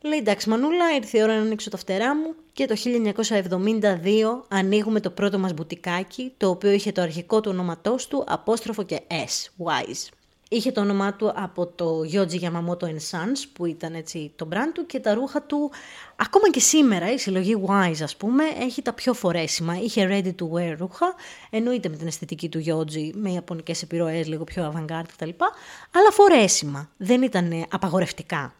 λέει 0.00 0.18
εντάξει 0.18 0.48
Μανούλα, 0.48 0.94
ήρθε 0.94 1.18
η 1.18 1.22
ώρα 1.22 1.34
να 1.36 1.40
ανοίξω 1.40 1.70
τα 1.70 1.76
φτερά 1.76 2.16
μου 2.16 2.34
και 2.52 2.66
το 2.66 2.74
1972 2.78 4.46
ανοίγουμε 4.48 5.00
το 5.00 5.10
πρώτο 5.10 5.38
μας 5.38 5.52
μπουτικάκι, 5.52 6.32
το 6.36 6.48
οποίο 6.48 6.70
είχε 6.70 6.92
το 6.92 7.02
αρχικό 7.02 7.40
του 7.40 7.50
ονοματός 7.52 8.08
του, 8.08 8.24
απόστροφο 8.28 8.82
και 8.82 9.00
S, 9.08 9.64
Wise. 9.64 10.23
Είχε 10.48 10.72
το 10.72 10.80
όνομά 10.80 11.14
του 11.14 11.32
από 11.34 11.66
το 11.66 12.00
Yoji 12.12 12.40
Yamamoto 12.40 12.84
Sons 12.84 13.44
που 13.52 13.66
ήταν 13.66 13.94
έτσι 13.94 14.32
το 14.36 14.48
brand 14.52 14.70
του 14.74 14.86
και 14.86 15.00
τα 15.00 15.14
ρούχα 15.14 15.42
του 15.42 15.70
ακόμα 16.16 16.50
και 16.50 16.60
σήμερα 16.60 17.12
η 17.12 17.18
συλλογή 17.18 17.64
Wise 17.66 18.02
ας 18.02 18.16
πούμε 18.16 18.44
έχει 18.60 18.82
τα 18.82 18.92
πιο 18.92 19.14
φορέσιμα. 19.14 19.78
Είχε 19.78 20.08
ready 20.10 20.42
to 20.42 20.50
wear 20.50 20.74
ρούχα 20.78 21.14
εννοείται 21.50 21.88
με 21.88 21.96
την 21.96 22.06
αισθητική 22.06 22.48
του 22.48 22.62
Yoji 22.66 23.10
με 23.14 23.30
ιαπωνικές 23.32 23.82
επιρροές 23.82 24.26
λίγο 24.26 24.44
πιο 24.44 24.72
avant-garde 24.72 25.08
κτλ. 25.16 25.30
Αλλά 25.90 26.10
φορέσιμα, 26.10 26.90
δεν 26.96 27.22
ήταν 27.22 27.66
απαγορευτικά 27.70 28.54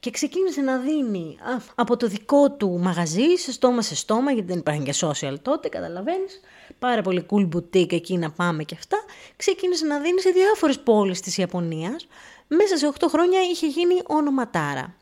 και 0.00 0.10
ξεκίνησε 0.10 0.60
να 0.60 0.76
δίνει 0.78 1.36
από 1.74 1.96
το 1.96 2.06
δικό 2.06 2.50
του 2.50 2.78
μαγαζί 2.78 3.36
σε 3.36 3.52
στόμα 3.52 3.82
σε 3.82 3.96
στόμα, 3.96 4.32
γιατί 4.32 4.48
δεν 4.48 4.58
υπάρχει 4.58 4.82
και 4.82 4.94
social 5.00 5.34
τότε, 5.42 5.68
καταλαβαίνεις, 5.68 6.40
πάρα 6.78 7.02
πολύ 7.02 7.26
cool 7.30 7.48
boutique 7.54 7.92
εκεί 7.92 8.16
να 8.18 8.30
πάμε 8.30 8.64
και 8.64 8.74
αυτά, 8.78 8.96
ξεκίνησε 9.36 9.86
να 9.86 9.98
δίνει 9.98 10.20
σε 10.20 10.30
διάφορες 10.30 10.80
πόλεις 10.80 11.20
της 11.20 11.38
Ιαπωνίας. 11.38 12.06
Μέσα 12.46 12.76
σε 12.76 12.86
8 12.86 13.06
χρόνια 13.08 13.40
είχε 13.50 13.66
γίνει 13.66 13.94
ονοματάρα. 14.06 14.94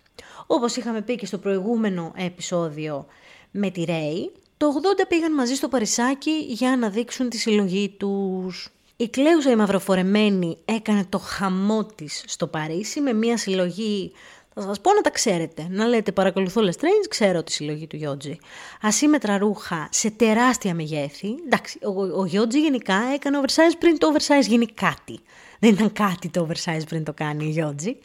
Όπως 0.46 0.76
είχαμε 0.76 1.02
πει 1.02 1.14
και 1.14 1.26
στο 1.26 1.38
προηγούμενο 1.38 2.12
επεισόδιο 2.16 3.06
με 3.50 3.70
τη 3.70 3.84
Ρέι, 3.84 4.32
το 4.56 4.66
80 5.02 5.04
πήγαν 5.08 5.34
μαζί 5.34 5.54
στο 5.54 5.68
Παρισάκι 5.68 6.44
για 6.48 6.76
να 6.76 6.88
δείξουν 6.88 7.28
τη 7.28 7.38
συλλογή 7.38 7.88
τους. 7.88 8.68
Η 8.96 9.08
Κλέουσα 9.08 9.50
η 9.50 9.56
Μαυροφορεμένη 9.56 10.58
έκανε 10.64 11.04
το 11.08 11.18
χαμό 11.18 11.84
της 11.84 12.24
στο 12.26 12.46
Παρίσι 12.46 13.00
με 13.00 13.12
μια 13.12 13.36
συλλογή 13.36 14.12
θα 14.54 14.60
σας 14.60 14.80
πω 14.80 14.92
να 14.92 15.00
τα 15.00 15.10
ξέρετε. 15.10 15.66
Να 15.70 15.86
λέτε 15.86 16.12
παρακολουθώ 16.12 16.62
Lestrange, 16.62 17.06
ξέρω 17.08 17.42
τη 17.42 17.52
συλλογή 17.52 17.86
του 17.86 17.96
Γιώτζη. 17.96 18.38
Ασύμετρα 18.80 19.38
ρούχα 19.38 19.88
σε 19.90 20.10
τεράστια 20.10 20.74
μεγέθη. 20.74 21.34
Εντάξει, 21.44 21.78
ο, 21.82 22.20
ο 22.20 22.26
Γιώτζη 22.26 22.60
γενικά 22.60 22.96
έκανε 23.14 23.40
oversize 23.42 23.76
πριν 23.78 23.98
το 23.98 24.12
oversize 24.14 24.46
γίνει 24.46 24.66
κάτι. 24.66 25.20
Δεν 25.58 25.72
ήταν 25.72 25.92
κάτι 25.92 26.28
το 26.28 26.48
oversize 26.48 26.82
πριν 26.88 27.04
το 27.04 27.12
κάνει 27.12 27.44
ο 27.44 27.48
Γιώτζη. 27.48 27.96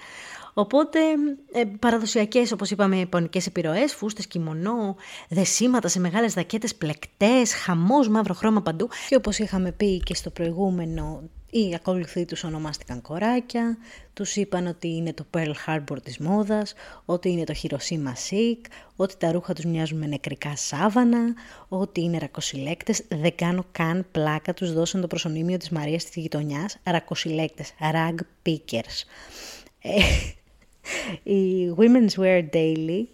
Οπότε 0.53 0.99
ε, 1.51 1.63
παραδοσιακές 1.79 2.51
όπως 2.51 2.71
είπαμε 2.71 2.97
ιαπωνικές 2.97 3.47
επιρροές, 3.47 3.93
φούστες, 3.93 4.27
κιμονό, 4.27 4.95
δεσίματα 5.29 5.87
σε 5.87 5.99
μεγάλες 5.99 6.33
δακέτες 6.33 6.75
πλεκτές, 6.75 7.53
χαμός 7.53 8.07
μαύρο 8.07 8.33
χρώμα 8.33 8.61
παντού 8.61 8.89
και 9.09 9.15
όπως 9.15 9.39
είχαμε 9.39 9.71
πει 9.71 9.99
και 9.99 10.15
στο 10.15 10.29
προηγούμενο 10.29 11.29
οι 11.49 11.75
ακολουθοί 11.75 12.25
τους 12.25 12.43
ονομάστηκαν 12.43 13.01
κοράκια, 13.01 13.77
τους 14.13 14.35
είπαν 14.35 14.67
ότι 14.67 14.87
είναι 14.87 15.13
το 15.13 15.25
Pearl 15.33 15.51
Harbor 15.67 15.97
της 16.03 16.17
μόδας, 16.17 16.73
ότι 17.05 17.29
είναι 17.29 17.43
το 17.43 17.53
Hiroshima 17.61 18.13
Sick, 18.29 18.59
ότι 18.95 19.15
τα 19.17 19.31
ρούχα 19.31 19.53
τους 19.53 19.65
μοιάζουν 19.65 19.97
με 19.97 20.07
νεκρικά 20.07 20.55
σάβανα, 20.55 21.33
ότι 21.67 22.01
είναι 22.01 22.17
ρακοσυλέκτες, 22.17 23.03
δεν 23.07 23.35
κάνω 23.35 23.65
καν 23.71 24.05
πλάκα, 24.11 24.53
τους 24.53 24.73
δώσαν 24.73 25.01
το 25.01 25.07
προσωνύμιο 25.07 25.57
της 25.57 25.69
Μαρίας 25.69 26.03
της 26.03 26.15
γειτονιάς, 26.15 26.77
ρακοσυλέκτες, 26.83 27.73
rag 27.79 28.15
pickers. 28.45 29.03
Ε, 29.81 30.01
η 31.23 31.73
Women's 31.77 32.21
Wear 32.21 32.43
Daily 32.53 33.05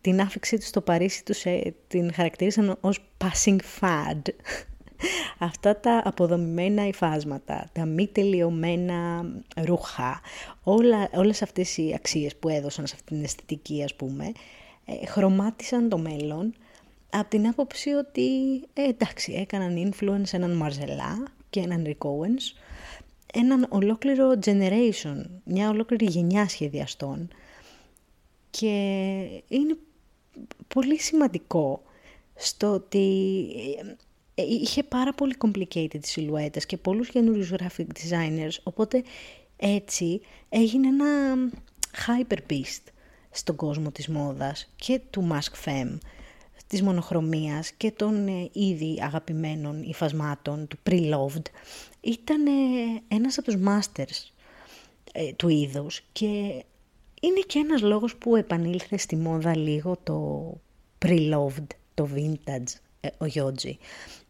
την 0.00 0.20
άφηξή 0.20 0.56
τους 0.56 0.66
στο 0.66 0.80
Παρίσι 0.80 1.24
τους 1.24 1.44
ε, 1.44 1.74
την 1.88 2.12
χαρακτήρισαν 2.12 2.76
ως 2.80 2.98
passing 3.18 3.58
fad 3.80 4.20
αυτά 5.38 5.76
τα 5.76 6.02
αποδομημένα 6.04 6.86
υφάσματα, 6.86 7.68
τα 7.72 7.84
μη 7.84 8.06
τελειωμένα 8.06 9.24
ρούχα, 9.56 10.20
όλα, 10.62 11.08
όλες 11.14 11.42
αυτές 11.42 11.76
οι 11.76 11.92
αξίες 11.94 12.36
που 12.36 12.48
έδωσαν 12.48 12.86
σε 12.86 12.94
αυτήν 12.94 13.16
την 13.16 13.24
αισθητική 13.24 13.82
ας 13.82 13.94
πούμε, 13.94 14.32
ε, 14.84 15.06
χρωμάτισαν 15.06 15.88
το 15.88 15.98
μέλλον 15.98 16.54
από 17.10 17.28
την 17.28 17.46
άποψη 17.46 17.90
ότι 17.90 18.56
ε, 18.72 18.82
εντάξει 18.82 19.32
έκαναν 19.32 19.90
influence 19.90 20.32
έναν 20.32 20.50
Μαρζελά 20.50 21.24
και 21.50 21.60
έναν 21.60 21.84
Rick 21.86 22.06
Owens 22.06 22.62
έναν 23.34 23.66
ολόκληρο 23.68 24.38
generation, 24.44 25.24
μια 25.44 25.68
ολόκληρη 25.68 26.04
γενιά 26.04 26.48
σχεδιαστών 26.48 27.28
και 28.50 28.76
είναι 29.48 29.76
πολύ 30.74 31.00
σημαντικό 31.00 31.82
στο 32.34 32.72
ότι 32.72 33.46
ε, 33.78 33.94
είχε 34.34 34.82
πάρα 34.82 35.12
πολύ 35.14 35.34
complicated 35.38 36.00
σιλουέτες 36.00 36.66
και 36.66 36.76
πολλούς 36.76 37.08
καινούριους 37.08 37.52
graphic 37.52 37.86
designers, 37.86 38.56
οπότε 38.62 39.02
έτσι 39.56 40.20
έγινε 40.48 40.88
ένα 40.88 41.34
hyper 42.06 42.38
beast 42.50 42.82
στον 43.30 43.56
κόσμο 43.56 43.90
της 43.90 44.08
μόδας 44.08 44.72
και 44.76 45.00
του 45.10 45.28
mask 45.32 45.68
femme, 45.68 45.98
της 46.66 46.82
μονοχρωμίας 46.82 47.70
και 47.70 47.90
των 47.90 48.28
ε, 48.28 48.50
ήδη 48.52 49.00
αγαπημένων 49.02 49.82
υφασμάτων, 49.82 50.68
του 50.68 50.78
pre-loved. 50.90 51.42
Ήταν 52.00 52.46
ε, 52.46 52.50
ένας 53.08 53.38
από 53.38 53.52
τους 53.52 53.60
masters 53.66 54.32
ε, 55.12 55.32
του 55.32 55.48
είδους 55.48 56.00
και 56.12 56.64
είναι 57.20 57.40
και 57.46 57.58
ένας 57.58 57.80
λόγος 57.80 58.16
που 58.16 58.36
επανήλθε 58.36 58.96
στη 58.96 59.16
μόδα 59.16 59.56
λίγο 59.56 59.96
το 60.02 60.48
pre-loved, 61.06 61.66
το 61.94 62.08
vintage 62.14 62.46
ε, 62.46 62.83
ο 63.18 63.24
Γιώτζι. 63.24 63.78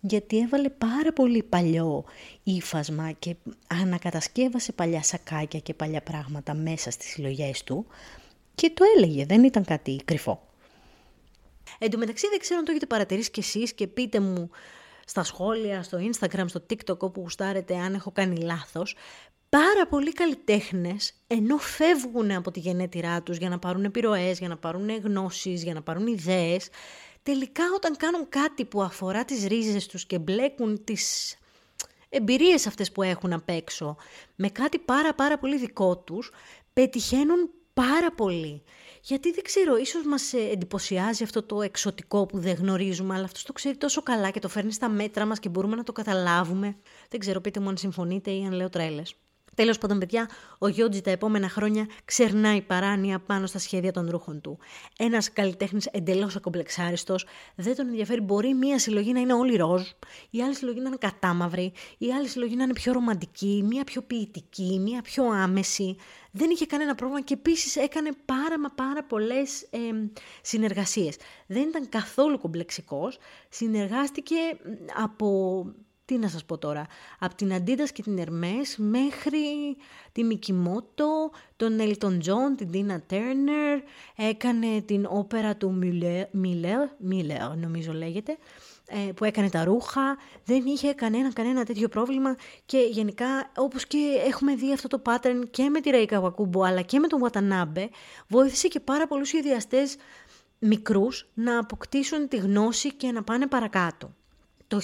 Γιατί 0.01 0.39
έβαλε 0.39 0.69
πάρα 0.69 1.13
πολύ 1.13 1.43
παλιό 1.43 2.05
ύφασμα 2.43 3.13
και 3.13 3.37
ανακατασκεύασε 3.67 4.73
παλιά 4.73 5.03
σακάκια 5.03 5.61
και 5.61 5.75
παλιά 5.75 6.01
πράγματα 6.03 6.55
μέσα 6.55 6.91
στις 6.91 7.11
συλλογές 7.11 7.65
του 7.65 7.87
και 8.55 8.71
το 8.75 8.85
έλεγε, 8.97 9.27
δεν 9.27 9.45
ήταν 9.45 9.65
κάτι 9.65 10.01
κρυφό. 10.05 10.49
Εν 11.79 11.91
τω 11.91 11.99
μεταξύ 11.99 12.29
δεν 12.29 12.39
ξέρω 12.39 12.59
αν 12.59 12.65
το 12.65 12.71
έχετε 12.71 12.87
παρατηρήσει 12.87 13.31
κι 13.31 13.41
εσείς 13.41 13.73
και 13.73 13.87
πείτε 13.87 14.21
μου 14.21 14.51
στα 15.07 15.25
σχόλια, 15.25 15.83
στο 15.83 15.99
Instagram, 15.99 16.45
στο 16.47 16.67
TikTok 16.71 16.99
όπου 16.99 17.21
γουστάρετε 17.21 17.77
αν 17.77 17.95
έχω 17.95 18.11
κάνει 18.11 18.37
λάθος, 18.37 18.97
πάρα 19.49 19.87
πολλοί 19.89 20.13
καλλιτέχνες, 20.13 21.15
ενώ 21.27 21.57
φεύγουν 21.57 22.31
από 22.31 22.51
τη 22.51 22.61
γενέτειρά 22.61 23.23
τους 23.23 23.37
για 23.37 23.49
να 23.49 23.59
πάρουν 23.59 23.85
επιρροές, 23.85 24.39
για 24.39 24.49
να 24.49 24.57
πάρουν 24.57 24.91
γνώσεις, 24.91 25.63
για 25.63 25.75
να 25.75 25.83
πάρουν 25.83 26.07
ιδέες, 26.07 26.69
τελικά 27.25 27.65
όταν 27.75 27.97
κάνουν 27.97 28.29
κάτι 28.29 28.65
που 28.65 28.83
αφορά 28.83 29.25
τις 29.25 29.47
ρίζες 29.47 29.87
τους 29.87 30.07
και 30.07 30.19
μπλέκουν 30.19 30.85
τις 30.85 31.37
εμπειρίες 32.09 32.67
αυτές 32.67 32.93
που 32.93 33.03
έχουν 33.03 33.33
απ' 33.33 33.49
έξω 33.49 33.97
με 34.35 34.49
κάτι 34.49 34.79
πάρα 34.79 35.15
πάρα 35.15 35.39
πολύ 35.39 35.59
δικό 35.59 35.97
τους, 35.99 36.31
πετυχαίνουν 36.73 37.51
πάρα 37.75 38.13
πολύ. 38.13 38.63
Γιατί 39.03 39.33
δεν 39.33 39.45
ξέρω, 39.45 39.77
ίσως 39.77 40.05
μας 40.05 40.33
εντυπωσιάζει 40.33 41.23
αυτό 41.23 41.43
το 41.43 41.63
εξωτικό 41.63 42.27
που 42.27 42.39
δεν 42.39 42.55
γνωρίζουμε, 42.55 43.15
αλλά 43.15 43.25
αυτός 43.25 43.43
το 43.43 43.53
ξέρει 43.53 43.77
τόσο 43.77 44.03
καλά 44.03 44.31
και 44.31 44.41
το 44.41 44.49
φέρνει 44.49 44.73
στα 44.73 44.89
μέτρα 44.89 45.25
μας 45.27 45.39
και 45.39 45.49
μπορούμε 45.49 45.77
να 45.77 45.83
το 45.83 45.93
καταλάβουμε. 45.93 46.77
Δεν 47.11 47.21
ξέρω, 47.21 47.41
πείτε 47.41 47.61
μου 47.61 47.69
αν 47.69 47.77
συμφωνείτε 47.77 48.31
ή 48.31 48.45
αν 48.45 48.53
λέω 48.53 48.69
τρέλες. 48.69 49.15
Τέλος 49.55 49.79
πάντων, 49.79 49.99
παιδιά, 49.99 50.29
ο 50.59 50.69
Γιώτζι 50.69 51.01
τα 51.01 51.11
επόμενα 51.11 51.49
χρόνια 51.49 51.87
ξερνάει 52.05 52.63
παράνοια 52.63 53.19
πάνω 53.19 53.47
στα 53.47 53.59
σχέδια 53.59 53.93
των 53.93 54.11
ρούχων 54.11 54.41
του. 54.41 54.59
Ένας 54.99 55.33
καλλιτέχνης 55.33 55.87
εντελώς 55.87 56.37
ακομπλεξάριστος, 56.37 57.27
δεν 57.55 57.77
τον 57.77 57.87
ενδιαφέρει. 57.87 58.21
Μπορεί 58.21 58.55
μία 58.55 58.79
συλλογή 58.79 59.13
να 59.13 59.21
είναι 59.21 59.33
όλη 59.33 59.57
ροζ, 59.57 59.83
η 60.31 60.43
άλλη 60.43 60.55
συλλογή 60.55 60.81
να 60.81 60.89
είναι 60.89 60.97
κατάμαυρη, 60.97 61.73
η 61.99 62.13
άλλη 62.13 62.29
συλλογή 62.29 62.57
να 62.57 62.63
είναι 62.63 62.73
πιο 62.73 62.93
ρομαντική, 62.93 63.65
μία 63.67 63.85
πιο 63.85 64.03
ποιητική, 64.03 64.79
μία 64.83 65.03
πιο 65.03 65.25
άμεση. 65.25 65.97
Δεν 66.31 66.51
είχε 66.51 66.67
κανένα 66.67 66.95
πρόβλημα 66.95 67.23
και 67.23 67.35
επίσης 67.35 67.77
έκανε 67.77 68.11
πάρα 68.25 68.59
μα 68.59 68.71
πάρα 68.71 69.05
πολλές 69.05 69.63
ε, 69.63 69.79
συνεργασίες. 70.43 71.17
Δεν 71.47 71.63
ήταν 71.63 71.89
καθόλου 71.89 72.39
κομπλεξικός. 72.39 73.19
Συνεργάστηκε 73.49 74.37
από 75.03 75.27
τι 76.05 76.19
να 76.19 76.29
σας 76.29 76.45
πω 76.45 76.59
τώρα, 76.59 76.87
από 77.19 77.35
την 77.35 77.53
Αντίδας 77.53 77.93
και 77.93 78.03
την 78.03 78.19
Ερμές 78.19 78.77
μέχρι 78.77 79.77
τη 80.13 80.25
Μικιμότο, 80.25 81.31
τον 81.57 81.79
Elton 81.81 82.19
John, 82.19 82.57
την 82.57 82.71
Τίνα 82.71 83.01
Τέρνερ, 83.01 83.81
έκανε 84.17 84.81
την 84.81 85.07
όπερα 85.09 85.57
του 85.57 85.73
Μίλερ, 86.31 86.89
Μίλερ 86.99 87.57
νομίζω 87.57 87.93
λέγεται, 87.93 88.39
ε, 88.87 89.13
που 89.13 89.25
έκανε 89.25 89.51
τα 89.51 89.65
ρούχα, 89.65 90.17
δεν 90.45 90.67
είχε 90.67 90.93
κανένα, 90.93 91.33
κανένα 91.33 91.65
τέτοιο 91.65 91.89
πρόβλημα 91.89 92.37
και 92.67 92.79
γενικά 92.79 93.51
όπως 93.57 93.87
και 93.87 94.23
έχουμε 94.27 94.55
δει 94.55 94.73
αυτό 94.73 94.89
το 94.89 95.03
pattern 95.07 95.43
και 95.51 95.69
με 95.69 95.81
τη 95.81 95.91
Ρέικα 95.91 96.21
Βακούμπο 96.21 96.63
αλλά 96.63 96.83
και 96.83 96.99
με 96.99 97.07
τον 97.07 97.21
Watanabe, 97.25 97.89
βοήθησε 98.29 98.69
και 98.69 98.81
πάρα 98.81 99.07
πολλούς 99.07 99.29
σχεδιαστές 99.29 99.97
μικρούς 100.59 101.29
να 101.35 101.59
αποκτήσουν 101.59 102.29
τη 102.29 102.37
γνώση 102.37 102.95
και 102.95 103.13
να 103.13 103.23
πάνε 103.23 103.47
παρακάτω. 103.47 104.15
Το 104.75 104.81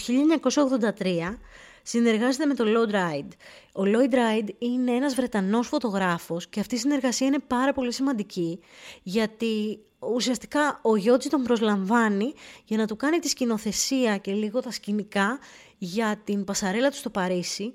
1983 0.99 1.37
συνεργάζεται 1.83 2.47
με 2.47 2.55
τον 2.55 2.67
Lloyd 2.69 2.95
Ride. 2.95 3.29
Ο 3.73 3.83
Lloyd 3.85 4.15
Ride 4.15 4.49
είναι 4.59 4.93
ένας 4.93 5.15
Βρετανός 5.15 5.69
φωτογράφος 5.69 6.47
και 6.49 6.61
αυτή 6.61 6.75
η 6.75 6.79
συνεργασία 6.79 7.27
είναι 7.27 7.39
πάρα 7.47 7.73
πολύ 7.73 7.93
σημαντική 7.93 8.61
γιατί 9.03 9.79
ουσιαστικά 9.99 10.81
ο 10.83 10.97
Γιώτζι 10.97 11.29
τον 11.29 11.43
προσλαμβάνει 11.43 12.33
για 12.65 12.77
να 12.77 12.87
του 12.87 12.97
κάνει 12.97 13.19
τη 13.19 13.29
σκηνοθεσία 13.29 14.17
και 14.17 14.33
λίγο 14.33 14.61
τα 14.61 14.71
σκηνικά 14.71 15.39
για 15.79 16.21
την 16.25 16.45
πασαρέλα 16.45 16.91
του 16.91 16.97
στο 16.97 17.11
Παρίσι 17.11 17.75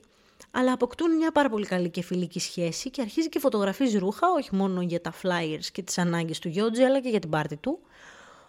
αλλά 0.52 0.72
αποκτούν 0.72 1.16
μια 1.16 1.32
πάρα 1.32 1.50
πολύ 1.50 1.66
καλή 1.66 1.90
και 1.90 2.02
φιλική 2.02 2.40
σχέση 2.40 2.90
και 2.90 3.02
αρχίζει 3.02 3.30
και 3.30 3.40
φωτογραφίζει 3.40 3.98
ρούχα, 3.98 4.28
όχι 4.38 4.56
μόνο 4.56 4.82
για 4.82 5.02
τα 5.02 5.14
flyers 5.24 5.66
και 5.72 5.82
τις 5.82 5.98
ανάγκες 5.98 6.40
του 6.40 6.48
Γιώτζι, 6.48 6.84
αλλά 6.84 7.02
και 7.02 7.10
για 7.10 7.20
την 7.20 7.30
πάρτη 7.30 7.56
του. 7.56 7.80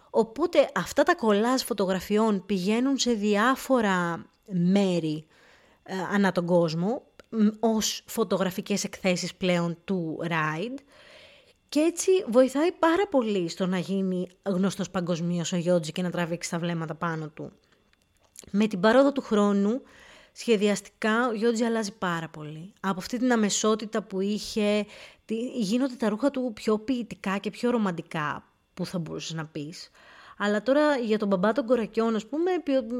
Οπότε 0.09 0.69
αυτά 0.75 1.03
τα 1.03 1.15
κολλάζ 1.15 1.61
φωτογραφιών 1.61 2.45
πηγαίνουν 2.45 2.97
σε 2.97 3.11
διάφορα 3.11 4.25
μέρη 4.45 5.25
ε, 5.83 5.95
ανά 6.13 6.31
τον 6.31 6.45
κόσμο 6.45 7.01
ως 7.59 8.03
φωτογραφικές 8.05 8.83
εκθέσεις 8.83 9.35
πλέον 9.35 9.77
του 9.83 10.19
Ride 10.21 10.77
και 11.69 11.79
έτσι 11.79 12.11
βοηθάει 12.27 12.71
πάρα 12.71 13.07
πολύ 13.07 13.49
στο 13.49 13.65
να 13.65 13.77
γίνει 13.77 14.27
γνωστός 14.43 14.89
παγκοσμίως 14.89 15.53
ο 15.53 15.55
Γιώτζη 15.55 15.91
και 15.91 16.01
να 16.01 16.09
τραβήξει 16.09 16.49
τα 16.49 16.59
βλέμματα 16.59 16.95
πάνω 16.95 17.27
του. 17.27 17.51
Με 18.51 18.67
την 18.67 18.79
παρόδο 18.79 19.11
του 19.11 19.21
χρόνου, 19.21 19.81
σχεδιαστικά 20.31 21.27
ο 21.27 21.33
Γιώτζη 21.33 21.63
αλλάζει 21.63 21.91
πάρα 21.91 22.29
πολύ. 22.29 22.73
Από 22.79 22.99
αυτή 22.99 23.17
την 23.17 23.31
αμεσότητα 23.31 24.03
που 24.03 24.21
είχε, 24.21 24.85
γίνονται 25.55 25.95
τα 25.95 26.09
ρούχα 26.09 26.31
του 26.31 26.51
πιο 26.55 26.79
ποιητικά 26.79 27.37
και 27.37 27.49
πιο 27.49 27.69
ρομαντικά 27.69 28.43
που 28.77 28.85
θα 28.85 28.99
μπορούσες 28.99 29.33
να 29.33 29.45
πεις. 29.45 29.89
Αλλά 30.37 30.63
τώρα 30.63 30.97
για 30.97 31.17
τον 31.17 31.27
μπαμπά 31.27 31.51
των 31.51 31.65
κορακιών, 31.65 32.15
ας 32.15 32.25
πούμε, 32.25 32.51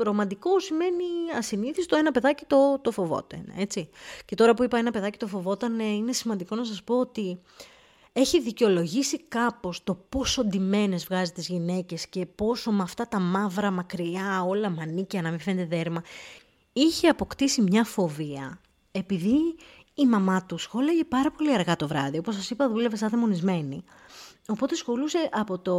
ρομαντικό 0.01 0.59
σημαίνει 0.59 1.03
ασυνήθιστο, 1.37 1.95
ένα 1.95 2.11
παιδάκι 2.11 2.45
το, 2.45 2.79
το 2.81 2.91
φοβόταν, 2.91 3.53
έτσι. 3.57 3.89
Και 4.25 4.35
τώρα 4.35 4.53
που 4.53 4.63
είπα 4.63 4.77
ένα 4.77 4.91
παιδάκι 4.91 5.17
το 5.17 5.27
φοβόταν, 5.27 5.79
είναι 5.79 6.11
σημαντικό 6.11 6.55
να 6.55 6.63
σας 6.63 6.83
πω 6.83 6.99
ότι 6.99 7.39
έχει 8.13 8.41
δικαιολογήσει 8.41 9.19
κάπως 9.19 9.83
το 9.83 9.95
πόσο 10.09 10.43
ντυμένες 10.43 11.05
βγάζει 11.05 11.31
τις 11.31 11.47
γυναίκες 11.47 12.07
και 12.07 12.25
πόσο 12.25 12.71
με 12.71 12.83
αυτά 12.83 13.07
τα 13.07 13.19
μαύρα 13.19 13.71
μακριά, 13.71 14.43
όλα 14.47 14.69
μανίκια 14.69 15.21
να 15.21 15.29
μην 15.29 15.39
φαίνεται 15.39 15.75
δέρμα, 15.75 16.03
είχε 16.73 17.07
αποκτήσει 17.07 17.61
μια 17.61 17.83
φοβία. 17.83 18.61
Επειδή 18.91 19.39
η 19.93 20.05
μαμά 20.05 20.45
του 20.45 20.57
σχόλαγε 20.57 21.03
πάρα 21.03 21.31
πολύ 21.31 21.53
αργά 21.53 21.75
το 21.75 21.87
βράδυ, 21.87 22.17
όπως 22.17 22.35
σας 22.35 22.49
είπα 22.49 22.69
δούλευε 22.69 22.95
σαν 22.95 23.09
δαιμονισμένη. 23.09 23.83
Οπότε 24.47 24.75
σχολούσε 24.75 25.29
από 25.31 25.59
το 25.59 25.77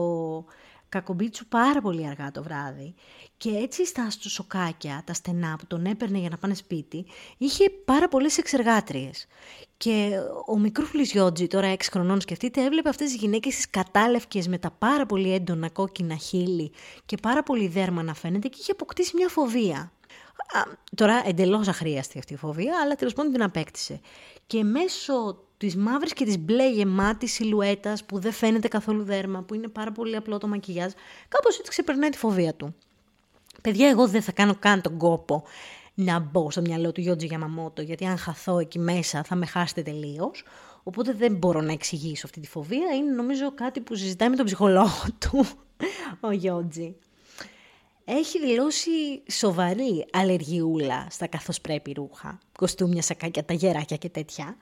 κακομπίτσου 0.88 1.46
πάρα 1.46 1.80
πολύ 1.80 2.06
αργά 2.06 2.30
το 2.30 2.42
βράδυ 2.42 2.94
και 3.36 3.50
έτσι 3.50 3.86
στα 3.86 4.10
σοκάκια, 4.10 5.02
τα 5.06 5.12
στενά 5.12 5.56
που 5.58 5.66
τον 5.66 5.84
έπαιρνε 5.84 6.18
για 6.18 6.28
να 6.28 6.36
πάνε 6.36 6.54
σπίτι, 6.54 7.06
είχε 7.38 7.70
πάρα 7.70 8.08
πολλές 8.08 8.38
εξεργάτριες. 8.38 9.26
Και 9.76 10.10
ο 10.46 10.58
μικρούφλης 10.58 11.12
Γιώτζη, 11.12 11.46
τώρα 11.46 11.72
6 11.72 11.76
χρονών 11.90 12.20
σκεφτείτε, 12.20 12.64
έβλεπε 12.64 12.88
αυτές 12.88 13.06
τις 13.06 13.20
γυναίκες 13.20 13.54
τις 13.54 13.70
κατάλευκες 13.70 14.48
με 14.48 14.58
τα 14.58 14.70
πάρα 14.70 15.06
πολύ 15.06 15.32
έντονα 15.32 15.68
κόκκινα 15.68 16.16
χείλη 16.16 16.72
και 17.06 17.16
πάρα 17.22 17.42
πολύ 17.42 17.68
δέρμα 17.68 18.02
να 18.02 18.14
φαίνεται 18.14 18.48
και 18.48 18.56
είχε 18.60 18.72
αποκτήσει 18.72 19.16
μια 19.16 19.28
φοβία. 19.28 19.92
Α, 20.52 20.62
τώρα 20.94 21.22
εντελώς 21.26 21.68
αχρίαστη 21.68 22.18
αυτή 22.18 22.32
η 22.32 22.36
φοβία, 22.36 22.80
αλλά 22.82 22.94
τέλος 22.94 23.12
πάντων 23.12 23.32
την 23.32 23.42
απέκτησε. 23.42 24.00
Και 24.46 24.64
μέσω 24.64 25.42
της 25.58 25.76
μαύρης 25.76 26.12
και 26.12 26.24
της 26.24 26.38
μπλε 26.38 26.70
γεμάτης 26.70 27.32
σιλουέτας 27.32 28.04
που 28.04 28.18
δεν 28.18 28.32
φαίνεται 28.32 28.68
καθόλου 28.68 29.02
δέρμα, 29.02 29.42
που 29.42 29.54
είναι 29.54 29.68
πάρα 29.68 29.92
πολύ 29.92 30.16
απλό 30.16 30.38
το 30.38 30.46
μακιγιάζ, 30.46 30.92
κάπως 31.28 31.58
έτσι 31.58 31.70
ξεπερνάει 31.70 32.10
τη 32.10 32.18
φοβία 32.18 32.54
του. 32.54 32.74
Παιδιά, 33.62 33.88
εγώ 33.88 34.08
δεν 34.08 34.22
θα 34.22 34.32
κάνω 34.32 34.54
καν 34.54 34.80
τον 34.80 34.96
κόπο 34.96 35.44
να 35.94 36.18
μπω 36.18 36.50
στο 36.50 36.60
μυαλό 36.60 36.92
του 36.92 37.00
Γιώτζη 37.00 37.26
Γιαμαμότο, 37.26 37.82
γιατί 37.82 38.06
αν 38.06 38.18
χαθώ 38.18 38.58
εκεί 38.58 38.78
μέσα 38.78 39.22
θα 39.22 39.34
με 39.34 39.46
χάσετε 39.46 39.82
τελείως. 39.82 40.44
Οπότε 40.82 41.12
δεν 41.12 41.34
μπορώ 41.34 41.60
να 41.60 41.72
εξηγήσω 41.72 42.26
αυτή 42.26 42.40
τη 42.40 42.46
φοβία. 42.46 42.94
Είναι 42.96 43.10
νομίζω 43.10 43.54
κάτι 43.54 43.80
που 43.80 43.94
συζητάει 43.94 44.28
με 44.28 44.36
τον 44.36 44.44
ψυχολόγο 44.44 45.04
του 45.20 45.46
ο 46.20 46.30
Γιώτζη. 46.30 46.96
Έχει 48.04 48.38
δηλώσει 48.38 48.90
σοβαρή 49.30 50.06
αλλεργιούλα 50.12 51.06
στα 51.10 51.26
καθώς 51.26 51.60
πρέπει 51.60 51.92
ρούχα. 51.92 52.38
Κοστούμια, 52.58 53.02
σακάκια, 53.02 53.44
τα 53.44 53.52
γεράκια 53.52 53.96
και 53.96 54.08
τέτοια. 54.08 54.56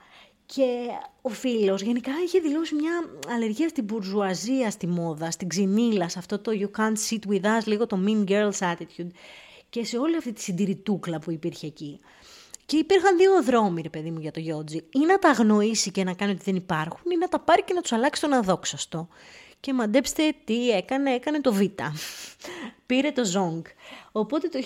Και 0.55 0.87
ο 1.21 1.29
φίλος 1.29 1.81
γενικά 1.81 2.11
είχε 2.25 2.39
δηλώσει 2.39 2.75
μια 2.75 3.09
αλλεργία 3.27 3.67
στην 3.67 3.83
μπουρζουαζία 3.83 4.71
στη 4.71 4.87
μόδα, 4.87 5.31
στην 5.31 5.47
ξυνήλα, 5.47 6.09
σε 6.09 6.19
αυτό 6.19 6.39
το 6.39 6.51
you 6.53 6.79
can't 6.79 6.97
sit 7.09 7.31
with 7.31 7.45
us, 7.45 7.65
λίγο 7.65 7.87
το 7.87 7.99
mean 8.05 8.29
girls 8.29 8.57
attitude 8.59 9.09
και 9.69 9.85
σε 9.85 9.97
όλη 9.97 10.17
αυτή 10.17 10.33
τη 10.33 10.41
συντηρητούκλα 10.41 11.19
που 11.19 11.31
υπήρχε 11.31 11.67
εκεί. 11.67 11.99
Και 12.65 12.77
υπήρχαν 12.77 13.17
δύο 13.17 13.43
δρόμοι, 13.43 13.81
ρε 13.81 13.89
παιδί 13.89 14.11
μου, 14.11 14.19
για 14.19 14.31
το 14.31 14.39
Γιώτζι. 14.39 14.77
Ή 14.77 14.99
να 14.99 15.19
τα 15.19 15.29
αγνοήσει 15.29 15.91
και 15.91 16.03
να 16.03 16.13
κάνει 16.13 16.31
ότι 16.31 16.43
δεν 16.43 16.55
υπάρχουν, 16.55 17.11
ή 17.11 17.17
να 17.17 17.27
τα 17.27 17.39
πάρει 17.39 17.63
και 17.63 17.73
να 17.73 17.81
τους 17.81 17.91
αλλάξει 17.91 18.21
τον 18.21 18.33
αδόξαστο. 18.33 19.07
Και 19.59 19.73
μαντέψτε 19.73 20.33
τι 20.43 20.69
έκανε, 20.69 21.11
έκανε 21.11 21.41
το 21.41 21.53
Β. 21.53 21.61
Πήρε 22.85 23.11
το 23.11 23.25
Ζόγκ. 23.25 23.63
Οπότε 24.11 24.47
το 24.47 24.59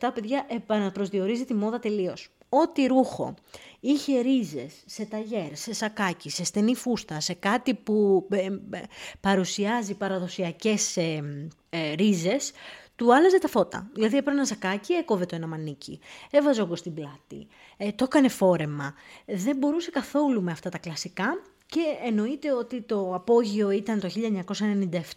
1997, 0.00 0.08
παιδιά, 0.14 0.46
επαναπροσδιορίζει 0.48 1.44
τη 1.44 1.54
μόδα 1.54 1.78
τελείως. 1.78 2.28
Ό,τι 2.48 2.86
ρούχο 2.86 3.34
είχε 3.80 4.20
ρίζες 4.20 4.82
σε 4.86 5.04
ταγέρ, 5.04 5.56
σε 5.56 5.74
σακάκι, 5.74 6.30
σε 6.30 6.44
στενή 6.44 6.74
φούστα, 6.74 7.20
σε 7.20 7.34
κάτι 7.34 7.74
που 7.74 8.26
ε, 8.30 8.44
ε, 8.44 8.82
παρουσιάζει 9.20 9.94
παραδοσιακές 9.94 10.96
ε, 10.96 11.22
ε, 11.70 11.92
ρίζες, 11.92 12.52
του 12.96 13.14
άλλαζε 13.14 13.38
τα 13.38 13.48
φώτα. 13.48 13.90
Δηλαδή 13.92 14.16
έπαιρνε 14.16 14.38
ένα 14.38 14.48
σακάκι, 14.48 14.92
έκοβε 14.92 15.26
το 15.26 15.34
ένα 15.36 15.46
μανίκι, 15.46 16.00
έβαζε 16.30 16.62
όγκο 16.62 16.76
στην 16.76 16.94
πλάτη, 16.94 17.46
ε, 17.76 17.92
το 17.92 18.04
έκανε 18.04 18.28
φόρεμα. 18.28 18.94
Δεν 19.26 19.56
μπορούσε 19.56 19.90
καθόλου 19.90 20.42
με 20.42 20.52
αυτά 20.52 20.70
τα 20.70 20.78
κλασικά 20.78 21.42
και 21.66 21.80
εννοείται 22.04 22.52
ότι 22.52 22.80
το 22.80 23.14
απόγειο 23.14 23.70
ήταν 23.70 24.00
το 24.00 24.08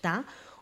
1997, 0.01 0.10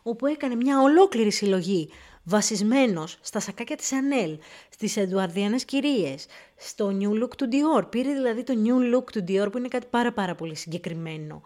όπου 0.02 0.26
έκανε 0.26 0.54
μια 0.54 0.80
ολόκληρη 0.80 1.30
συλλογή 1.30 1.90
βασισμένος 2.24 3.18
στα 3.20 3.40
σακάκια 3.40 3.76
της 3.76 3.92
Ανέλ, 3.92 4.38
στις 4.68 4.96
Εντουαρδιανές 4.96 5.64
κυρίες, 5.64 6.26
στο 6.56 6.96
New 7.00 7.22
Look 7.22 7.34
του 7.36 7.48
Dior. 7.52 7.90
Πήρε 7.90 8.12
δηλαδή 8.12 8.42
το 8.42 8.54
New 8.64 8.96
Look 8.96 9.04
του 9.12 9.24
Dior 9.28 9.48
που 9.52 9.58
είναι 9.58 9.68
κάτι 9.68 9.86
πάρα 9.90 10.12
πάρα 10.12 10.34
πολύ 10.34 10.54
συγκεκριμένο 10.54 11.42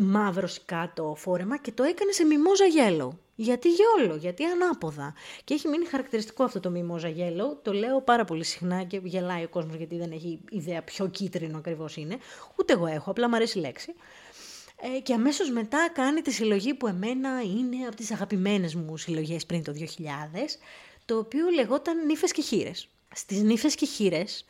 μαύρο 0.00 0.48
κάτω 0.64 1.14
φόρεμα 1.16 1.58
και 1.58 1.72
το 1.72 1.82
έκανε 1.82 2.12
σε 2.12 2.24
μιμόζα 2.24 2.64
γέλο. 2.64 3.18
Γιατί 3.38 3.68
γιόλο, 3.68 4.16
γιατί 4.16 4.44
ανάποδα. 4.44 5.14
Και 5.44 5.54
έχει 5.54 5.68
μείνει 5.68 5.84
χαρακτηριστικό 5.84 6.44
αυτό 6.44 6.60
το 6.60 6.70
μιμόζα 6.70 7.08
γέλο. 7.08 7.60
Το 7.62 7.72
λέω 7.72 8.00
πάρα 8.00 8.24
πολύ 8.24 8.44
συχνά 8.44 8.82
και 8.82 9.00
γελάει 9.02 9.44
ο 9.44 9.48
κόσμος 9.48 9.76
γιατί 9.76 9.96
δεν 9.96 10.12
έχει 10.12 10.40
ιδέα 10.50 10.82
ποιο 10.82 11.08
κίτρινο 11.08 11.58
ακριβώς 11.58 11.96
είναι. 11.96 12.18
Ούτε 12.58 12.72
εγώ 12.72 12.86
έχω, 12.86 13.10
απλά 13.10 13.28
μου 13.28 13.36
αρέσει 13.36 13.58
η 13.58 13.60
λέξη. 13.60 13.94
Ε, 14.80 15.00
και 15.00 15.12
αμέσως 15.12 15.50
μετά 15.50 15.90
κάνει 15.92 16.20
τη 16.20 16.32
συλλογή 16.32 16.74
που 16.74 16.86
εμένα 16.86 17.42
είναι 17.42 17.86
από 17.86 17.96
τις 17.96 18.10
αγαπημένες 18.10 18.74
μου 18.74 18.96
συλλογές 18.96 19.46
πριν 19.46 19.64
το 19.64 19.72
2000, 19.72 20.58
το 21.04 21.18
οποίο 21.18 21.48
λεγόταν 21.48 22.06
Νύφες 22.06 22.32
και 22.32 22.42
Χείρες. 22.42 22.88
Στις 23.14 23.42
Νύφες 23.42 23.74
και 23.74 23.86
Χείρες 23.86 24.44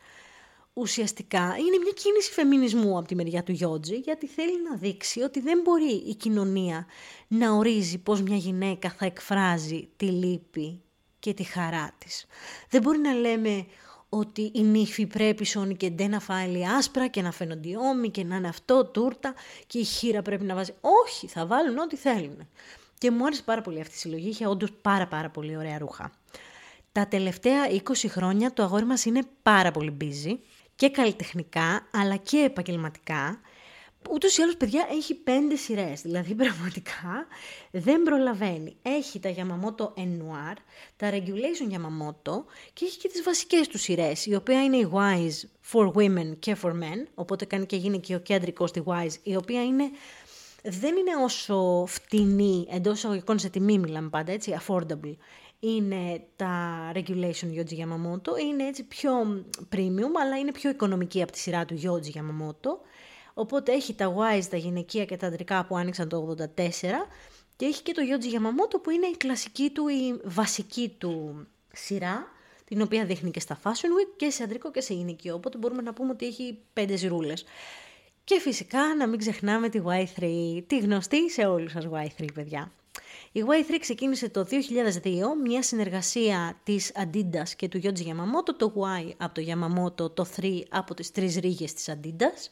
ουσιαστικά 0.77 1.39
είναι 1.39 1.77
μια 1.83 1.91
κίνηση 1.95 2.31
φεμινισμού 2.31 2.97
από 2.97 3.07
τη 3.07 3.15
μεριά 3.15 3.43
του 3.43 3.51
Γιώτζη, 3.51 3.95
γιατί 3.95 4.27
θέλει 4.27 4.63
να 4.69 4.75
δείξει 4.75 5.21
ότι 5.21 5.39
δεν 5.39 5.61
μπορεί 5.63 5.93
η 5.93 6.15
κοινωνία 6.15 6.85
να 7.27 7.51
ορίζει 7.51 7.97
πώς 7.97 8.21
μια 8.21 8.35
γυναίκα 8.35 8.89
θα 8.89 9.05
εκφράζει 9.05 9.89
τη 9.97 10.05
λύπη 10.05 10.81
και 11.19 11.33
τη 11.33 11.43
χαρά 11.43 11.91
της. 11.97 12.25
Δεν 12.69 12.81
μπορεί 12.81 12.97
να 12.97 13.13
λέμε 13.13 13.65
ότι 14.09 14.51
η 14.53 14.61
νύφη 14.61 15.05
πρέπει 15.05 15.45
σώνει 15.45 15.75
και 15.75 15.89
ντε 15.89 16.07
να 16.07 16.19
φάει 16.19 16.65
άσπρα 16.77 17.07
και 17.07 17.21
να 17.21 17.31
φαίνονται 17.31 17.77
όμοι 17.77 18.09
και 18.09 18.23
να 18.23 18.35
είναι 18.35 18.47
αυτό 18.47 18.85
τούρτα 18.85 19.33
και 19.67 19.79
η 19.79 19.83
χείρα 19.83 20.21
πρέπει 20.21 20.43
να 20.43 20.55
βάζει. 20.55 20.73
Όχι, 21.05 21.27
θα 21.27 21.45
βάλουν 21.45 21.77
ό,τι 21.77 21.95
θέλουν. 21.95 22.47
Και 22.97 23.11
μου 23.11 23.25
άρεσε 23.25 23.41
πάρα 23.45 23.61
πολύ 23.61 23.79
αυτή 23.79 23.95
η 23.95 23.97
συλλογή, 23.97 24.29
είχε 24.29 24.47
όντως 24.47 24.71
πάρα 24.81 25.07
πάρα 25.07 25.29
πολύ 25.29 25.57
ωραία 25.57 25.77
ρούχα. 25.77 26.11
Τα 26.91 27.07
τελευταία 27.07 27.61
20 27.69 27.79
χρόνια 28.07 28.53
το 28.53 28.63
αγόρι 28.63 28.85
μας 28.85 29.05
είναι 29.05 29.21
πάρα 29.41 29.71
πολύ 29.71 29.97
busy 30.01 30.37
και 30.77 30.89
καλλιτεχνικά 30.89 31.87
αλλά 31.91 32.15
και 32.15 32.37
επαγγελματικά. 32.37 33.41
Ούτως 34.09 34.37
ή 34.37 34.41
άλλως, 34.41 34.57
παιδιά, 34.57 34.87
έχει 34.91 35.15
πέντε 35.15 35.55
σειρές. 35.55 36.01
Δηλαδή, 36.01 36.35
πραγματικά 36.43 37.27
δεν 37.71 38.03
προλαβαίνει. 38.03 38.75
Έχει 38.81 39.19
τα 39.19 39.33
Yamamoto 39.37 39.85
Noir, 39.97 40.55
τα 40.97 41.11
Regulation 41.11 41.73
Yamamoto 41.73 42.43
και 42.73 42.85
έχει 42.85 42.97
και 42.97 43.07
τις 43.07 43.23
βασικές 43.23 43.67
τους 43.67 43.81
σειρές, 43.81 44.25
η 44.25 44.35
οποία 44.35 44.63
είναι 44.63 44.77
η 44.77 44.89
Wise 44.93 45.71
for 45.71 45.91
Women 45.93 46.39
και 46.39 46.57
for 46.61 46.71
Men, 46.71 47.07
οπότε 47.15 47.45
κάνει 47.45 47.65
και 47.65 47.75
γίνει 47.75 47.99
και 47.99 48.15
ο 48.15 48.19
κέντρικο 48.19 48.67
στη 48.67 48.83
Wise, 48.85 49.15
η 49.23 49.35
οποία 49.35 49.63
είναι 49.63 49.89
δεν 50.63 50.95
είναι 50.95 51.15
όσο 51.23 51.85
φτηνή, 51.87 52.67
εντός 52.69 52.97
εισαγωγικών 52.97 53.39
σε 53.39 53.49
τιμή 53.49 53.79
μιλάμε 53.79 54.09
πάντα, 54.09 54.31
έτσι, 54.31 54.57
affordable, 54.59 55.15
είναι 55.59 56.27
τα 56.35 56.91
Regulation 56.95 57.53
Yoji 57.55 57.77
Yamamoto. 57.79 58.39
Είναι 58.43 58.67
έτσι 58.67 58.83
πιο 58.83 59.11
premium, 59.75 60.11
αλλά 60.21 60.37
είναι 60.39 60.51
πιο 60.51 60.69
οικονομική 60.69 61.21
από 61.21 61.31
τη 61.31 61.39
σειρά 61.39 61.65
του 61.65 61.81
Yoji 61.83 62.17
Yamamoto. 62.17 62.71
Οπότε 63.33 63.71
έχει 63.71 63.93
τα 63.93 64.13
Wise, 64.15 64.45
τα 64.49 64.57
γυναικεία 64.57 65.05
και 65.05 65.17
τα 65.17 65.27
αντρικά 65.27 65.65
που 65.65 65.77
άνοιξαν 65.77 66.09
το 66.09 66.35
84 66.37 66.43
και 67.55 67.65
έχει 67.65 67.83
και 67.83 67.91
το 67.91 68.01
Yoji 68.01 68.35
Yamamoto 68.35 68.81
που 68.83 68.89
είναι 68.89 69.07
η 69.07 69.17
κλασική 69.17 69.69
του, 69.69 69.87
η 69.87 70.19
βασική 70.23 70.95
του 70.97 71.45
σειρά, 71.73 72.27
την 72.65 72.81
οποία 72.81 73.05
δείχνει 73.05 73.31
και 73.31 73.39
στα 73.39 73.59
Fashion 73.63 73.67
Week 73.67 74.13
και 74.15 74.29
σε 74.29 74.43
αντρικό 74.43 74.71
και 74.71 74.81
σε 74.81 74.93
γυναικείο. 74.93 75.35
Οπότε 75.35 75.57
μπορούμε 75.57 75.81
να 75.81 75.93
πούμε 75.93 76.11
ότι 76.11 76.25
έχει 76.25 76.57
πέντε 76.73 76.95
ζυρούλες. 76.95 77.45
Και 78.23 78.39
φυσικά 78.39 78.95
να 78.95 79.07
μην 79.07 79.19
ξεχνάμε 79.19 79.69
τη 79.69 79.81
Y3, 79.85 80.63
τη 80.67 80.79
γνωστή 80.79 81.29
σε 81.29 81.45
όλους 81.45 81.71
σας 81.71 81.87
Y3 81.91 82.25
παιδιά. 82.33 82.71
Η 83.37 83.43
Y3 83.47 83.77
ξεκίνησε 83.79 84.29
το 84.29 84.45
2002 84.49 84.53
μια 85.43 85.63
συνεργασία 85.63 86.59
της 86.63 86.91
Adidas 86.95 87.49
και 87.55 87.67
του 87.67 87.79
Yoji 87.83 88.01
Yamamoto, 88.07 88.55
το 88.57 88.73
Y 88.75 89.11
από 89.17 89.33
το 89.33 89.41
Yamamoto, 89.47 90.15
το 90.15 90.25
3 90.41 90.61
από 90.69 90.93
τις 90.93 91.11
τρεις 91.11 91.35
ρίγες 91.35 91.73
της 91.73 91.89
Adidas. 91.89 92.49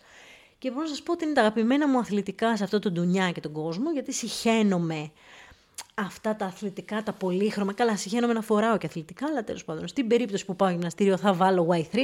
Και 0.57 0.69
μπορώ 0.69 0.81
να 0.81 0.87
σας 0.87 1.03
πω 1.03 1.11
ότι 1.11 1.25
είναι 1.25 1.33
τα 1.33 1.41
αγαπημένα 1.41 1.87
μου 1.87 1.97
αθλητικά 1.97 2.57
σε 2.57 2.63
αυτό 2.63 2.79
το 2.79 2.91
ντουνιά 2.91 3.31
και 3.31 3.39
τον 3.39 3.51
κόσμο, 3.51 3.91
γιατί 3.91 4.13
συχαίνομαι 4.13 5.11
αυτά 5.95 6.35
τα 6.35 6.45
αθλητικά, 6.45 7.03
τα 7.03 7.13
πολύχρωμα. 7.13 7.73
Καλά, 7.73 7.97
συχαίνομαι 7.97 8.33
να 8.33 8.41
φοράω 8.41 8.77
και 8.77 8.85
αθλητικά, 8.85 9.25
αλλά 9.25 9.43
τέλος 9.43 9.65
πάντων, 9.65 9.87
στην 9.87 10.07
περίπτωση 10.07 10.45
που 10.45 10.55
πάω 10.55 10.69
γυμναστήριο 10.69 11.17
θα 11.17 11.33
βάλω 11.33 11.67
Y3 11.71 11.97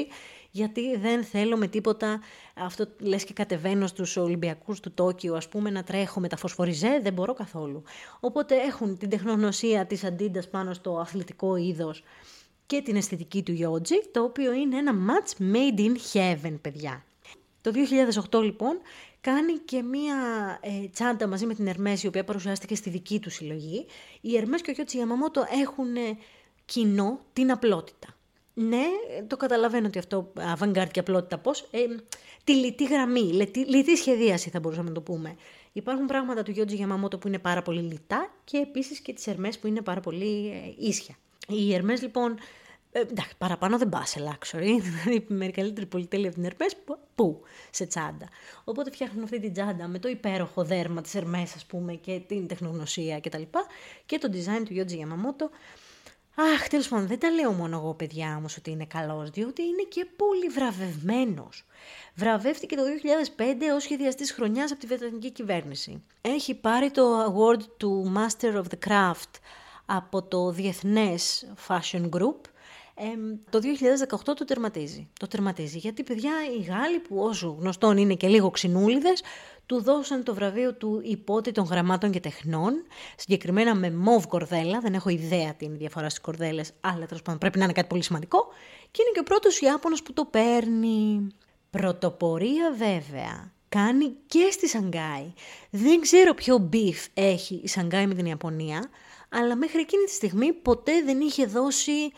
γιατί 0.52 0.98
δεν 0.98 1.24
θέλω 1.24 1.58
με 1.58 1.68
τίποτα, 1.68 2.20
αυτό 2.54 2.88
λες 3.00 3.24
και 3.24 3.34
κατεβαίνω 3.34 3.88
στους 3.88 4.18
Ολυμπιακούς 4.18 4.80
του 4.80 4.92
Τόκιο, 4.92 5.36
ας 5.36 5.50
πούμε, 5.50 5.70
να 5.70 5.84
τρέχω 5.84 6.20
με 6.20 6.28
τα 6.28 6.38
φωσφοριζέ, 6.38 7.00
δεν 7.04 7.14
μπορώ 7.14 7.34
καθόλου. 7.34 7.84
Οπότε 8.20 8.56
έχουν 8.56 8.98
την 8.98 9.10
τεχνογνωσία 9.10 9.86
της 9.86 10.04
Αντίντας 10.04 10.50
πάνω 10.50 10.74
στο 10.74 10.98
αθλητικό 10.98 11.56
είδος 11.56 12.04
και 12.66 12.82
την 12.82 12.96
αισθητική 12.96 13.44
του 13.44 13.58
Yogi, 13.60 14.08
το 14.12 14.24
οποίο 14.24 14.54
είναι 14.54 14.78
ένα 14.78 14.92
match 15.08 15.42
made 15.54 15.80
in 15.80 15.96
heaven, 16.14 16.54
παιδιά. 16.62 17.04
Το 17.62 17.72
2008 18.32 18.42
λοιπόν 18.44 18.78
κάνει 19.22 19.54
και 19.58 19.82
μία 19.82 20.16
ε, 20.62 20.88
τσάντα 20.88 21.28
μαζί 21.28 21.46
με 21.46 21.54
την 21.54 21.68
Ερμές, 21.68 22.04
η 22.04 22.08
οποία 22.08 22.24
παρουσιάστηκε 22.24 22.76
στη 22.76 22.90
δική 22.90 23.20
του 23.20 23.30
συλλογή. 23.30 23.86
Οι 24.22 24.38
Ερμές 24.38 24.62
και 24.62 24.70
ο 24.70 24.74
Γιώτσι 24.74 24.98
Γιαμαμότο 24.98 25.46
έχουν 25.62 25.96
ε, 25.96 26.18
κοινό 26.66 27.20
την 27.34 27.52
απλότητα. 27.52 28.08
Ναι, 28.54 28.86
το 29.28 29.38
καταλαβαίνω 29.38 29.88
ότι 29.88 30.00
αυτό 30.00 30.34
avant 30.56 30.88
και 30.92 31.00
απλότητα 31.00 31.38
πώς. 31.38 31.68
Ε, 31.72 31.80
τη 32.44 32.54
λιτή 32.54 32.86
γραμμή, 32.86 33.20
λιτή, 33.20 33.60
λιτή 33.60 33.98
σχεδίαση 33.98 34.50
θα 34.50 34.60
μπορούσαμε 34.60 34.88
να 34.88 34.94
το 34.94 35.02
πούμε. 35.02 35.36
Υπάρχουν 35.74 36.06
πράγματα 36.06 36.44
του 36.44 36.52
Γιώργη 36.52 36.76
Γιαμαμότο 36.76 37.18
που 37.18 37.28
είναι 37.28 37.40
πάρα 37.40 37.62
πολύ 37.62 37.82
λιτά 37.82 38.34
και 38.44 38.58
επίσης 38.58 39.00
και 39.00 39.14
τις 39.14 39.28
Ερμές 39.28 39.60
που 39.60 39.68
είναι 39.68 39.82
πάρα 39.82 40.00
πολύ 40.00 40.50
ε, 40.50 40.88
ίσια. 40.88 41.16
Οι 41.48 41.74
Ερμές 41.74 42.02
λοιπόν, 42.02 42.38
ε, 42.92 43.00
εντάξει, 43.00 43.34
παραπάνω 43.38 43.78
δεν 43.78 43.90
πά 43.90 44.06
σε 44.06 44.20
luxury, 44.30 44.78
δηλαδή 44.88 45.16
η 45.30 45.34
μεγαλύτερη 45.34 45.86
πολυτέλεια 45.86 46.28
από 46.28 46.36
την 46.36 46.46
Ερμές, 46.46 46.76
πού, 47.16 47.42
σε 47.70 47.86
τσάντα. 47.86 48.28
Οπότε 48.64 48.92
φτιάχνουν 48.92 49.24
αυτή 49.24 49.40
την 49.40 49.54
τσάντα 49.54 49.88
με 49.88 50.00
το 50.00 50.10
υπέροχο 50.10 50.64
δέρμα 50.64 51.02
της 51.02 51.16
Ερμές 51.16 51.56
ας 51.56 51.66
πούμε 51.66 51.94
και 51.94 52.22
την 52.28 52.48
τεχνογνωσία 52.48 53.20
κτλ. 53.20 53.42
Και, 53.42 53.48
και 54.06 54.18
το 54.18 54.30
design 54.34 54.64
του 54.66 54.74
Γιώργη 54.74 54.96
Γιαμαμότο 54.96 55.50
Αχ, 56.36 56.68
τέλος 56.68 56.88
πάντων, 56.88 57.08
δεν 57.08 57.20
τα 57.20 57.30
λέω 57.30 57.52
μόνο 57.52 57.78
εγώ, 57.78 57.94
παιδιά, 57.94 58.36
όμως, 58.38 58.58
ότι 58.58 58.72
είναι 58.72 58.86
καλός, 58.86 59.30
διότι 59.30 59.62
είναι 59.62 59.84
και 59.90 60.08
πολύ 60.16 60.48
βραβευμένος. 60.48 61.66
Βραβεύτηκε 62.16 62.76
το 62.76 62.84
2005 63.38 63.72
ως 63.76 63.84
σχεδιαστής 63.84 64.32
χρονιάς 64.32 64.72
από 64.72 64.80
τη 64.80 64.88
Βρετανική 64.88 65.32
κυβέρνηση. 65.32 66.04
Έχει 66.22 66.56
πάρει 66.56 66.92
το 66.92 67.26
award 67.26 67.62
του 67.78 68.14
Master 68.18 68.54
of 68.54 68.64
the 68.64 68.90
Craft 68.90 69.40
από 69.86 70.24
το 70.24 70.52
Διεθνές 70.52 71.52
Fashion 71.68 72.10
Group. 72.10 72.51
Ε, 73.04 73.40
το 73.50 73.60
2018 74.10 74.18
το 74.24 74.46
τερματίζει. 74.46 75.10
Το 75.20 75.28
τερματίζει 75.28 75.78
γιατί 75.78 76.04
παιδιά 76.04 76.32
οι 76.58 76.62
Γάλλοι 76.62 77.00
που 77.00 77.18
όσο 77.18 77.56
γνωστόν 77.60 77.98
είναι 77.98 78.14
και 78.14 78.28
λίγο 78.28 78.50
ξινούλιδες 78.50 79.24
του 79.66 79.82
δώσαν 79.82 80.24
το 80.24 80.34
βραβείο 80.34 80.74
του 80.74 81.02
υπότι 81.04 81.52
των 81.52 81.66
γραμμάτων 81.66 82.12
και 82.12 82.20
τεχνών, 82.20 82.74
συγκεκριμένα 83.18 83.76
με 83.76 83.92
μοβ 83.92 84.28
κορδέλα, 84.28 84.80
δεν 84.80 84.94
έχω 84.94 85.10
ιδέα 85.10 85.54
τι 85.54 85.66
είναι 85.66 85.74
η 85.74 85.78
διαφορά 85.78 86.10
στις 86.10 86.22
κορδέλες, 86.22 86.72
αλλά 86.82 87.06
τέλος 87.06 87.22
πάντων 87.22 87.40
πρέπει 87.40 87.58
να 87.58 87.64
είναι 87.64 87.74
κάτι 87.74 87.88
πολύ 87.88 88.04
σημαντικό, 88.04 88.48
και 88.92 89.02
είναι 89.02 89.12
και 89.14 89.20
ο 89.20 89.24
πρώτος 89.24 89.62
Ιάπωνας 89.62 90.02
που 90.02 90.14
το 90.14 90.26
παίρνει. 90.26 91.28
Πρωτοπορία 91.70 92.72
βέβαια, 92.78 93.52
κάνει 93.70 94.16
και 94.26 94.50
στη 94.52 94.68
Σανγκάη. 94.68 95.34
Δεν 95.70 96.02
ξέρω 96.02 96.34
ποιο 96.34 96.58
beef 96.58 97.06
έχει 97.14 97.62
η 97.64 97.68
Σανγκάη 97.68 98.08
με 98.08 98.14
την 98.14 98.26
Ιαπωνία, 98.26 98.90
αλλά 99.30 99.56
μέχρι 99.56 99.80
εκείνη 99.80 100.04
τη 100.04 100.12
στιγμή 100.12 100.54
ποτέ 100.54 101.02
δεν 101.06 101.20
είχε 101.20 101.46
δείξει 101.46 102.12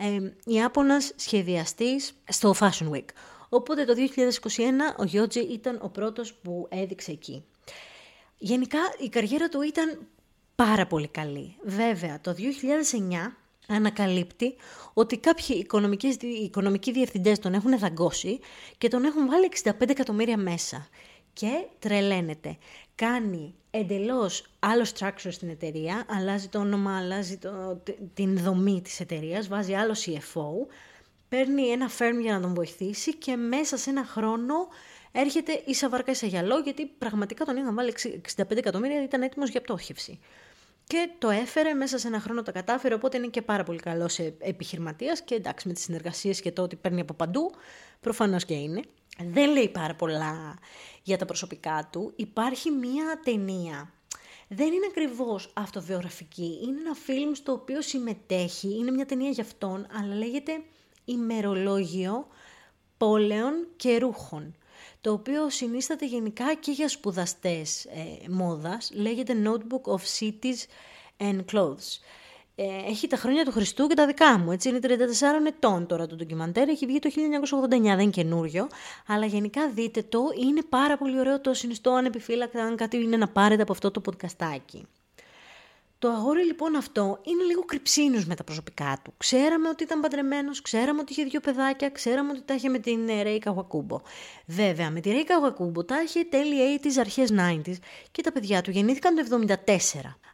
ε, 0.00 0.32
Ιάπωνας 0.44 1.12
σχεδιαστής 1.16 2.12
στο 2.28 2.54
Fashion 2.60 2.90
Week. 2.90 3.04
Οπότε 3.48 3.84
το 3.84 3.94
2021 3.96 4.60
ο 4.98 5.04
Γιώτζι 5.04 5.40
ήταν 5.40 5.78
ο 5.82 5.88
πρώτος 5.88 6.34
που 6.34 6.66
έδειξε 6.70 7.10
εκεί. 7.10 7.44
Γενικά 8.38 8.78
η 8.98 9.08
καριέρα 9.08 9.48
του 9.48 9.62
ήταν 9.62 10.06
πάρα 10.54 10.86
πολύ 10.86 11.08
καλή. 11.08 11.56
Βέβαια, 11.62 12.20
το 12.20 12.34
2009 12.34 13.36
ανακαλύπτει 13.68 14.54
ότι 14.92 15.18
κάποιοι 15.18 15.56
οικονομικές, 15.58 16.16
οικονομικοί 16.16 16.92
διευθυντές 16.92 17.38
τον 17.38 17.54
έχουν 17.54 17.78
δαγκώσει 17.78 18.38
και 18.78 18.88
τον 18.88 19.04
έχουν 19.04 19.28
βάλει 19.28 19.48
65 19.62 19.72
εκατομμύρια 19.88 20.36
μέσα. 20.36 20.88
Και 21.32 21.66
τρελαίνεται. 21.78 22.58
Κάνει 23.00 23.54
εντελώς 23.70 24.44
άλλο 24.58 24.86
structure 24.94 25.30
στην 25.30 25.48
εταιρεία, 25.48 26.04
αλλάζει 26.08 26.48
το 26.48 26.58
όνομα, 26.58 26.98
αλλάζει 26.98 27.36
το, 27.36 27.82
την 28.14 28.38
δομή 28.38 28.80
της 28.82 29.00
εταιρείας, 29.00 29.48
βάζει 29.48 29.74
άλλο 29.74 29.92
CFO, 29.92 30.72
παίρνει 31.28 31.62
ένα 31.68 31.90
firm 31.98 32.20
για 32.20 32.32
να 32.32 32.40
τον 32.40 32.54
βοηθήσει 32.54 33.14
και 33.14 33.36
μέσα 33.36 33.76
σε 33.76 33.90
ένα 33.90 34.04
χρόνο 34.04 34.54
έρχεται 35.12 35.62
ίσα 35.66 35.88
βάρκα 35.88 36.10
ίσα 36.10 36.26
γυαλό, 36.26 36.58
γιατί 36.58 36.86
πραγματικά 36.86 37.44
τον 37.44 37.56
είχαν 37.56 37.74
βάλει 37.74 37.94
65 38.36 38.56
εκατομμύρια, 38.56 39.02
ήταν 39.02 39.22
έτοιμος 39.22 39.50
για 39.50 39.60
πτώχευση. 39.60 40.18
Και 40.86 41.10
το 41.18 41.30
έφερε 41.30 41.74
μέσα 41.74 41.98
σε 41.98 42.06
ένα 42.06 42.20
χρόνο, 42.20 42.42
το 42.42 42.52
κατάφερε, 42.52 42.94
οπότε 42.94 43.16
είναι 43.16 43.26
και 43.26 43.42
πάρα 43.42 43.62
πολύ 43.62 43.78
καλός 43.78 44.18
επιχειρηματίας. 44.38 45.22
Και 45.22 45.34
εντάξει, 45.34 45.68
με 45.68 45.74
τις 45.74 45.82
συνεργασίες 45.82 46.40
και 46.40 46.52
το 46.52 46.62
ότι 46.62 46.76
παίρνει 46.76 47.00
από 47.00 47.14
παντού, 47.14 47.50
προφανώς 48.00 48.44
και 48.44 48.54
είναι. 48.54 48.82
Δεν 49.26 49.52
λέει 49.52 49.68
πάρα 49.68 49.94
πολλά 49.94 50.58
για 51.02 51.18
τα 51.18 51.24
προσωπικά 51.24 51.88
του. 51.92 52.12
Υπάρχει 52.16 52.70
μία 52.70 53.20
ταινία. 53.24 53.92
Δεν 54.48 54.66
είναι 54.66 54.86
ακριβώς 54.88 55.52
αυτοβιογραφική. 55.54 56.58
Είναι 56.62 56.80
ένα 56.80 56.94
φιλμ 56.94 57.32
στο 57.32 57.52
οποίο 57.52 57.82
συμμετέχει. 57.82 58.76
Είναι 58.78 58.90
μια 58.90 59.06
ταινία 59.06 59.30
για 59.30 59.44
αυτόν, 59.44 59.86
αλλά 59.98 60.14
λέγεται 60.14 60.62
ημερολόγιο 61.04 62.26
πόλεων 62.96 63.66
και 63.76 63.98
ρούχων 63.98 64.54
το 65.00 65.12
οποίο 65.12 65.50
συνίσταται 65.50 66.06
γενικά 66.06 66.54
και 66.54 66.70
για 66.70 66.88
σπουδαστές 66.88 67.84
ε, 67.84 68.28
μόδας, 68.28 68.90
λέγεται 68.94 69.34
Notebook 69.44 69.92
of 69.92 70.00
Cities 70.18 70.66
and 71.18 71.40
Clothes. 71.52 71.98
Ε, 72.62 72.90
έχει 72.90 73.06
τα 73.06 73.16
χρόνια 73.16 73.44
του 73.44 73.50
Χριστού 73.50 73.86
και 73.86 73.94
τα 73.94 74.06
δικά 74.06 74.38
μου, 74.38 74.52
έτσι, 74.52 74.68
είναι 74.68 74.78
34 74.82 74.86
ετών 75.46 75.86
τώρα 75.86 76.06
το 76.06 76.16
ντοκιμαντέρ, 76.16 76.68
έχει 76.68 76.86
βγει 76.86 76.98
το 76.98 77.10
1989, 77.68 77.68
δεν 77.68 77.80
είναι 77.82 78.10
καινούριο, 78.10 78.68
αλλά 79.06 79.26
γενικά 79.26 79.70
δείτε 79.70 80.02
το, 80.02 80.20
είναι 80.46 80.62
πάρα 80.68 80.96
πολύ 80.96 81.18
ωραίο, 81.18 81.40
το 81.40 81.54
συνιστώ 81.54 81.90
ανεπιφύλακτα 81.90 82.62
αν 82.62 82.76
κάτι 82.76 82.96
είναι 82.96 83.16
να 83.16 83.28
πάρετε 83.28 83.62
από 83.62 83.72
αυτό 83.72 83.90
το 83.90 84.00
podcastάκι. 84.06 84.82
Το 85.98 86.08
αγόρι 86.08 86.44
λοιπόν 86.44 86.76
αυτό 86.76 87.18
είναι 87.22 87.42
λίγο 87.42 87.64
κρυψίνος 87.64 88.26
με 88.26 88.34
τα 88.34 88.44
προσωπικά 88.44 89.00
του. 89.04 89.12
Ξέραμε 89.16 89.68
ότι 89.68 89.82
ήταν 89.82 90.00
παντρεμένος, 90.00 90.62
ξέραμε 90.62 91.00
ότι 91.00 91.12
είχε 91.12 91.24
δύο 91.24 91.40
παιδάκια, 91.40 91.90
ξέραμε 91.90 92.30
ότι 92.30 92.42
τα 92.44 92.54
είχε 92.54 92.68
με 92.68 92.78
την 92.78 93.08
ε, 93.08 93.22
Ρέικα 93.22 93.50
Γουακούμπο. 93.50 94.00
Βέβαια, 94.46 94.90
με 94.90 95.00
τη 95.00 95.10
Ρέικα 95.10 95.38
Γουακούμπο 95.38 95.84
τα 95.84 96.02
είχε 96.02 96.24
τέλη 96.24 96.80
80s, 96.82 96.98
αρχές 96.98 97.32
90s 97.38 97.78
και 98.10 98.22
τα 98.22 98.32
παιδιά 98.32 98.62
του 98.62 98.70
γεννήθηκαν 98.70 99.14
το 99.14 99.38
74. 99.66 99.76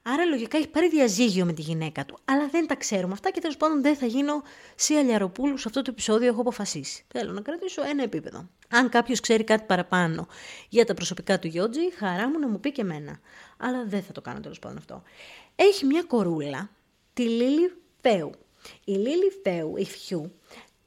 Άρα 0.09 0.25
λογικά 0.25 0.59
έχει 0.59 0.69
πάρει 0.69 0.89
διαζύγιο 0.89 1.45
με 1.45 1.53
τη 1.53 1.63
γυναίκα 1.63 2.05
του. 2.05 2.19
Αλλά 2.25 2.49
δεν 2.49 2.67
τα 2.67 2.75
ξέρουμε 2.75 3.13
αυτά 3.13 3.31
και 3.31 3.41
τέλος 3.41 3.57
πάντων 3.57 3.83
δεν 3.83 3.97
θα 3.97 4.07
γίνω 4.07 4.43
σε 4.75 4.95
αλιαροπούλους 4.95 5.61
σε 5.61 5.69
αυτό 5.69 5.83
το 5.83 5.91
επεισόδιο. 5.91 6.29
Έχω 6.29 6.41
αποφασίσει. 6.41 7.05
Θέλω 7.09 7.33
να 7.33 7.41
κρατήσω 7.41 7.83
ένα 7.83 8.03
επίπεδο. 8.03 8.49
Αν 8.69 8.89
κάποιος 8.89 9.21
ξέρει 9.21 9.45
κάτι 9.45 9.65
παραπάνω 9.67 10.27
για 10.69 10.85
τα 10.85 10.95
προσωπικά 10.95 11.39
του 11.39 11.47
Γιώτζη, 11.47 11.81
χαρά 11.99 12.29
μου 12.29 12.39
να 12.39 12.49
μου 12.49 12.61
πει 12.61 12.73
και 12.73 12.81
εμένα. 12.81 13.21
Αλλά 13.57 13.85
δεν 13.87 14.03
θα 14.03 14.13
το 14.13 14.21
κάνω 14.21 14.41
τέλος 14.41 14.59
πάντων 14.59 14.77
αυτό. 14.77 15.03
Έχει 15.57 15.85
μια 15.85 16.03
κορούλα, 16.03 16.71
τη 17.13 17.23
Λίλη 17.23 17.73
Φέου. 18.01 18.31
Η 18.85 18.93
Λίλη 18.93 19.33
Φέου, 19.43 19.77
η 19.77 19.85
Φιού, 19.85 20.33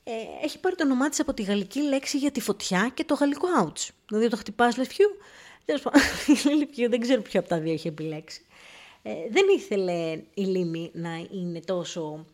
ε, 0.03 0.11
έχει 0.43 0.59
πάρει 0.59 0.75
το 0.75 0.83
όνομά 0.83 1.09
της 1.09 1.19
από 1.19 1.33
τη 1.33 1.43
γαλλική 1.43 1.81
λέξη 1.81 2.17
για 2.17 2.31
τη 2.31 2.41
φωτιά 2.41 2.91
και 2.93 3.03
το 3.03 3.13
γαλλικό 3.13 3.47
ouch. 3.63 3.87
Δηλαδή 4.07 4.27
το 4.27 4.37
χτυπάς, 4.37 4.77
λες 4.77 4.87
Φιού. 4.87 5.07
Η 6.35 6.49
Λίλη 6.49 6.69
Φιού 6.73 6.89
δεν 6.89 6.99
ξέρω 6.99 7.21
ποιο 7.21 7.39
από 7.39 7.49
τα 7.49 7.59
δύο 7.59 7.73
έχει 7.73 7.87
επιλέξει. 7.87 8.41
Ε, 9.01 9.11
δεν 9.29 9.45
ήθελε 9.57 10.23
η 10.33 10.41
Λίμη 10.41 10.91
να 10.93 11.09
είναι 11.31 11.59
τόσο 11.59 12.25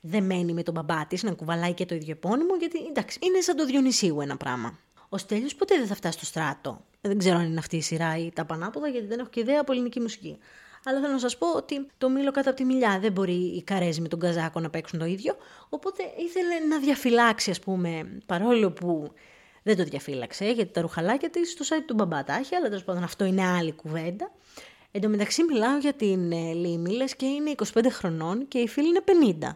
δεμένη 0.00 0.52
με 0.52 0.62
τον 0.62 0.74
μπαμπά 0.74 1.06
της, 1.06 1.22
να 1.22 1.32
κουβαλάει 1.32 1.72
και 1.72 1.86
το 1.86 1.94
ίδιο 1.94 2.12
επώνυμο, 2.12 2.56
γιατί 2.56 2.78
εντάξει, 2.88 3.18
είναι 3.22 3.40
σαν 3.40 3.56
το 3.56 3.66
Διονυσίου 3.66 4.20
ένα 4.20 4.36
πράγμα. 4.36 4.78
Ο 5.08 5.18
Στέλιος 5.18 5.54
ποτέ 5.54 5.76
δεν 5.76 5.86
θα 5.86 5.94
φτάσει 5.94 6.16
στο 6.16 6.26
στράτο. 6.26 6.80
Δεν 7.00 7.18
ξέρω 7.18 7.36
αν 7.36 7.44
είναι 7.44 7.58
αυτή 7.58 7.76
η 7.76 7.80
σειρά 7.80 8.18
ή 8.18 8.30
τα 8.32 8.44
πανάποδα, 8.44 8.88
γιατί 8.88 9.06
δεν 9.06 9.18
έχω 9.18 9.28
και 9.28 9.40
ιδέα 9.40 9.60
από 9.60 9.72
ελληνική 9.72 10.00
μουσική. 10.00 10.38
Αλλά 10.84 11.00
θέλω 11.00 11.12
να 11.12 11.18
σας 11.18 11.38
πω 11.38 11.52
ότι 11.52 11.86
το 11.98 12.08
μήλο 12.08 12.30
κάτω 12.30 12.48
από 12.48 12.58
τη 12.58 12.64
μιλιά 12.64 12.98
δεν 13.00 13.12
μπορεί 13.12 13.32
η 13.32 13.62
Καρέζη 13.62 14.00
με 14.00 14.08
τον 14.08 14.18
Καζάκο 14.18 14.60
να 14.60 14.70
παίξουν 14.70 14.98
το 14.98 15.04
ίδιο. 15.04 15.36
Οπότε 15.68 16.02
ήθελε 16.02 16.58
να 16.68 16.78
διαφυλάξει, 16.78 17.50
ας 17.50 17.58
πούμε, 17.58 18.18
παρόλο 18.26 18.70
που 18.70 19.12
δεν 19.62 19.76
το 19.76 19.84
διαφύλαξε, 19.84 20.44
γιατί 20.44 20.72
τα 20.72 20.80
ρουχαλάκια 20.80 21.30
της 21.30 21.50
στο 21.50 21.64
site 21.64 21.82
του 21.86 21.94
μπαμπά 21.94 22.24
τα 22.24 22.34
έχει, 22.34 22.54
αλλά 22.54 22.68
τέλος 22.68 22.84
πάντων 22.84 23.02
αυτό 23.02 23.24
είναι 23.24 23.46
άλλη 23.46 23.72
κουβέντα. 23.72 24.30
Εν 24.96 25.02
τω 25.02 25.08
μεταξύ 25.08 25.44
μιλάω 25.44 25.78
για 25.78 25.92
την 25.92 26.32
ε, 26.32 26.52
Λίμη, 26.52 26.90
λες 26.90 27.16
και 27.16 27.26
είναι 27.26 27.54
25 27.74 27.86
χρονών 27.90 28.48
και 28.48 28.58
η 28.58 28.68
φίλη 28.68 28.88
είναι 28.88 29.02
50. 29.40 29.48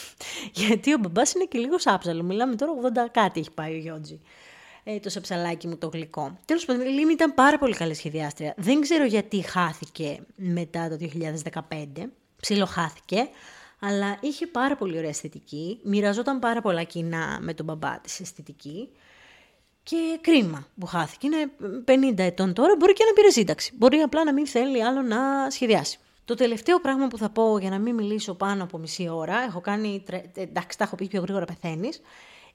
Γιατί 0.64 0.94
ο 0.94 0.98
μπαμπάς 0.98 1.32
είναι 1.32 1.44
και 1.44 1.58
λίγος 1.58 1.82
σάψαλο. 1.82 2.22
Μιλάμε 2.22 2.56
τώρα 2.56 2.72
80 3.06 3.08
κάτι 3.12 3.40
έχει 3.40 3.50
πάει 3.50 3.74
ο 3.74 3.76
Γιώτζη. 3.76 4.20
Ε, 4.84 4.98
το 4.98 5.10
σαψαλάκι 5.10 5.66
μου 5.66 5.76
το 5.76 5.88
γλυκό. 5.92 6.38
Τέλος 6.44 6.64
πάντων, 6.64 6.86
η 6.86 6.88
Λίμη 6.88 7.12
ήταν 7.12 7.34
πάρα 7.34 7.58
πολύ 7.58 7.74
καλή 7.74 7.94
σχεδιάστρια. 7.94 8.54
Δεν 8.56 8.80
ξέρω 8.80 9.04
γιατί 9.04 9.42
χάθηκε 9.42 10.20
μετά 10.34 10.88
το 10.88 10.96
2015. 11.52 11.60
Ψιλοχάθηκε. 12.40 13.28
Αλλά 13.80 14.18
είχε 14.20 14.46
πάρα 14.46 14.76
πολύ 14.76 14.96
ωραία 14.98 15.10
αισθητική. 15.10 15.80
Μοιραζόταν 15.82 16.38
πάρα 16.38 16.60
πολλά 16.60 16.82
κοινά 16.82 17.38
με 17.40 17.54
τον 17.54 17.66
μπαμπά 17.66 18.00
της 18.00 18.20
αισθητική. 18.20 18.88
Και 19.84 20.18
κρίμα 20.20 20.66
που 20.80 20.86
χάθηκε. 20.86 21.26
Είναι 21.26 21.50
50 22.12 22.18
ετών 22.18 22.52
τώρα, 22.52 22.76
μπορεί 22.78 22.92
και 22.92 23.04
να 23.04 23.12
πήρε 23.12 23.30
σύνταξη. 23.30 23.72
Μπορεί 23.76 23.98
απλά 23.98 24.24
να 24.24 24.32
μην 24.32 24.46
θέλει 24.46 24.84
άλλο 24.84 25.02
να 25.02 25.50
σχεδιάσει. 25.50 25.98
Το 26.24 26.34
τελευταίο 26.34 26.80
πράγμα 26.80 27.08
που 27.08 27.18
θα 27.18 27.30
πω 27.30 27.58
για 27.58 27.70
να 27.70 27.78
μην 27.78 27.94
μιλήσω 27.94 28.34
πάνω 28.34 28.62
από 28.62 28.78
μισή 28.78 29.08
ώρα, 29.08 29.42
έχω 29.42 29.60
κάνει, 29.60 30.04
εντάξει 30.34 30.78
τα 30.78 30.84
έχω 30.84 30.96
πει 30.96 31.06
πιο 31.06 31.20
γρήγορα 31.20 31.44
πεθαίνεις, 31.44 32.00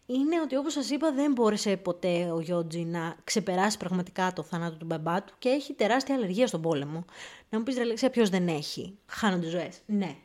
είναι 0.05 0.41
ότι 0.41 0.55
όπως 0.55 0.73
σας 0.73 0.89
είπα 0.89 1.11
δεν 1.11 1.31
μπόρεσε 1.31 1.77
ποτέ 1.77 2.31
ο 2.31 2.39
Γιώτζι 2.39 2.79
να 2.79 3.15
ξεπεράσει 3.23 3.77
πραγματικά 3.77 4.33
το 4.33 4.43
θάνατο 4.43 4.75
του 4.75 4.85
μπαμπά 4.85 5.23
του 5.23 5.33
και 5.39 5.49
έχει 5.49 5.73
τεράστια 5.73 6.15
αλλεργία 6.15 6.47
στον 6.47 6.61
πόλεμο. 6.61 7.05
Να 7.49 7.57
μου 7.57 7.63
πεις 7.63 7.77
Ρελεξία 7.77 8.09
ποιος 8.09 8.29
δεν 8.29 8.47
έχει, 8.47 8.97
χάνονται 9.05 9.47
ζωές; 9.47 9.77
Ναι, 9.85 10.15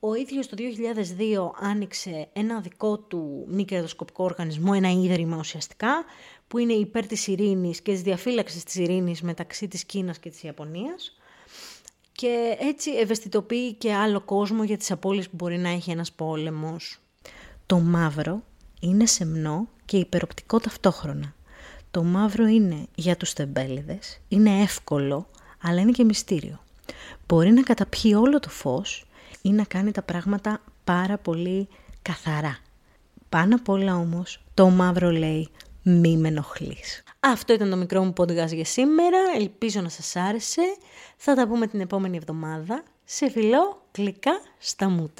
ο 0.00 0.14
ίδιος 0.14 0.46
το 0.46 0.56
2002 0.58 1.50
άνοιξε 1.60 2.28
ένα 2.32 2.60
δικό 2.60 2.98
του 2.98 3.46
μη 3.48 3.64
κερδοσκοπικό 3.64 4.24
οργανισμό, 4.24 4.72
ένα 4.74 4.90
ίδρυμα 4.90 5.36
ουσιαστικά, 5.36 6.04
που 6.48 6.58
είναι 6.58 6.72
υπέρ 6.72 7.06
της 7.06 7.26
ειρήνης 7.26 7.80
και 7.80 7.92
της 7.92 8.02
διαφύλαξης 8.02 8.64
της 8.64 8.74
ειρήνης 8.74 9.22
μεταξύ 9.22 9.68
της 9.68 9.84
Κίνας 9.84 10.18
και 10.18 10.30
της 10.30 10.42
Ιαπωνίας. 10.42 11.16
Και 12.12 12.56
έτσι 12.60 12.90
ευαισθητοποιεί 12.90 13.74
και 13.74 13.94
άλλο 13.94 14.20
κόσμο 14.20 14.64
για 14.64 14.76
τις 14.76 14.90
απώλειες 14.90 15.28
που 15.28 15.36
μπορεί 15.36 15.58
να 15.58 15.68
έχει 15.68 15.90
ένας 15.90 16.12
πόλεμος. 16.12 16.98
Το 17.66 17.78
μαύρο 17.78 18.42
είναι 18.80 19.06
σεμνό 19.06 19.68
και 19.84 19.96
υπεροπτικό 19.96 20.60
ταυτόχρονα. 20.60 21.34
Το 21.90 22.02
μαύρο 22.02 22.46
είναι 22.46 22.86
για 22.94 23.16
τους 23.16 23.32
τεμπέληδες, 23.32 24.20
είναι 24.28 24.60
εύκολο, 24.62 25.28
αλλά 25.62 25.80
είναι 25.80 25.90
και 25.90 26.04
μυστήριο. 26.04 26.60
Μπορεί 27.26 27.50
να 27.50 27.62
καταπιεί 27.62 28.14
όλο 28.16 28.40
το 28.40 28.48
φως 28.48 29.04
ή 29.42 29.50
να 29.50 29.64
κάνει 29.64 29.90
τα 29.90 30.02
πράγματα 30.02 30.62
πάρα 30.84 31.18
πολύ 31.18 31.68
καθαρά. 32.02 32.58
Πάνω 33.28 33.54
απ' 33.54 33.68
όλα 33.68 33.96
όμως, 33.96 34.42
το 34.54 34.68
μαύρο 34.68 35.10
λέει 35.10 35.50
μη 35.82 36.16
με 36.16 36.28
ενοχλείς. 36.28 37.02
Αυτό 37.20 37.52
ήταν 37.52 37.70
το 37.70 37.76
μικρό 37.76 38.04
μου 38.04 38.12
podcast 38.16 38.52
για 38.52 38.64
σήμερα. 38.64 39.18
Ελπίζω 39.36 39.80
να 39.80 39.88
σας 39.88 40.16
άρεσε. 40.16 40.62
Θα 41.16 41.34
τα 41.34 41.46
πούμε 41.46 41.66
την 41.66 41.80
επόμενη 41.80 42.16
εβδομάδα. 42.16 42.82
Σε 43.04 43.30
φιλό, 43.30 43.86
κλικά, 43.90 44.40
στα 44.58 44.88
μούτρα. 44.88 45.08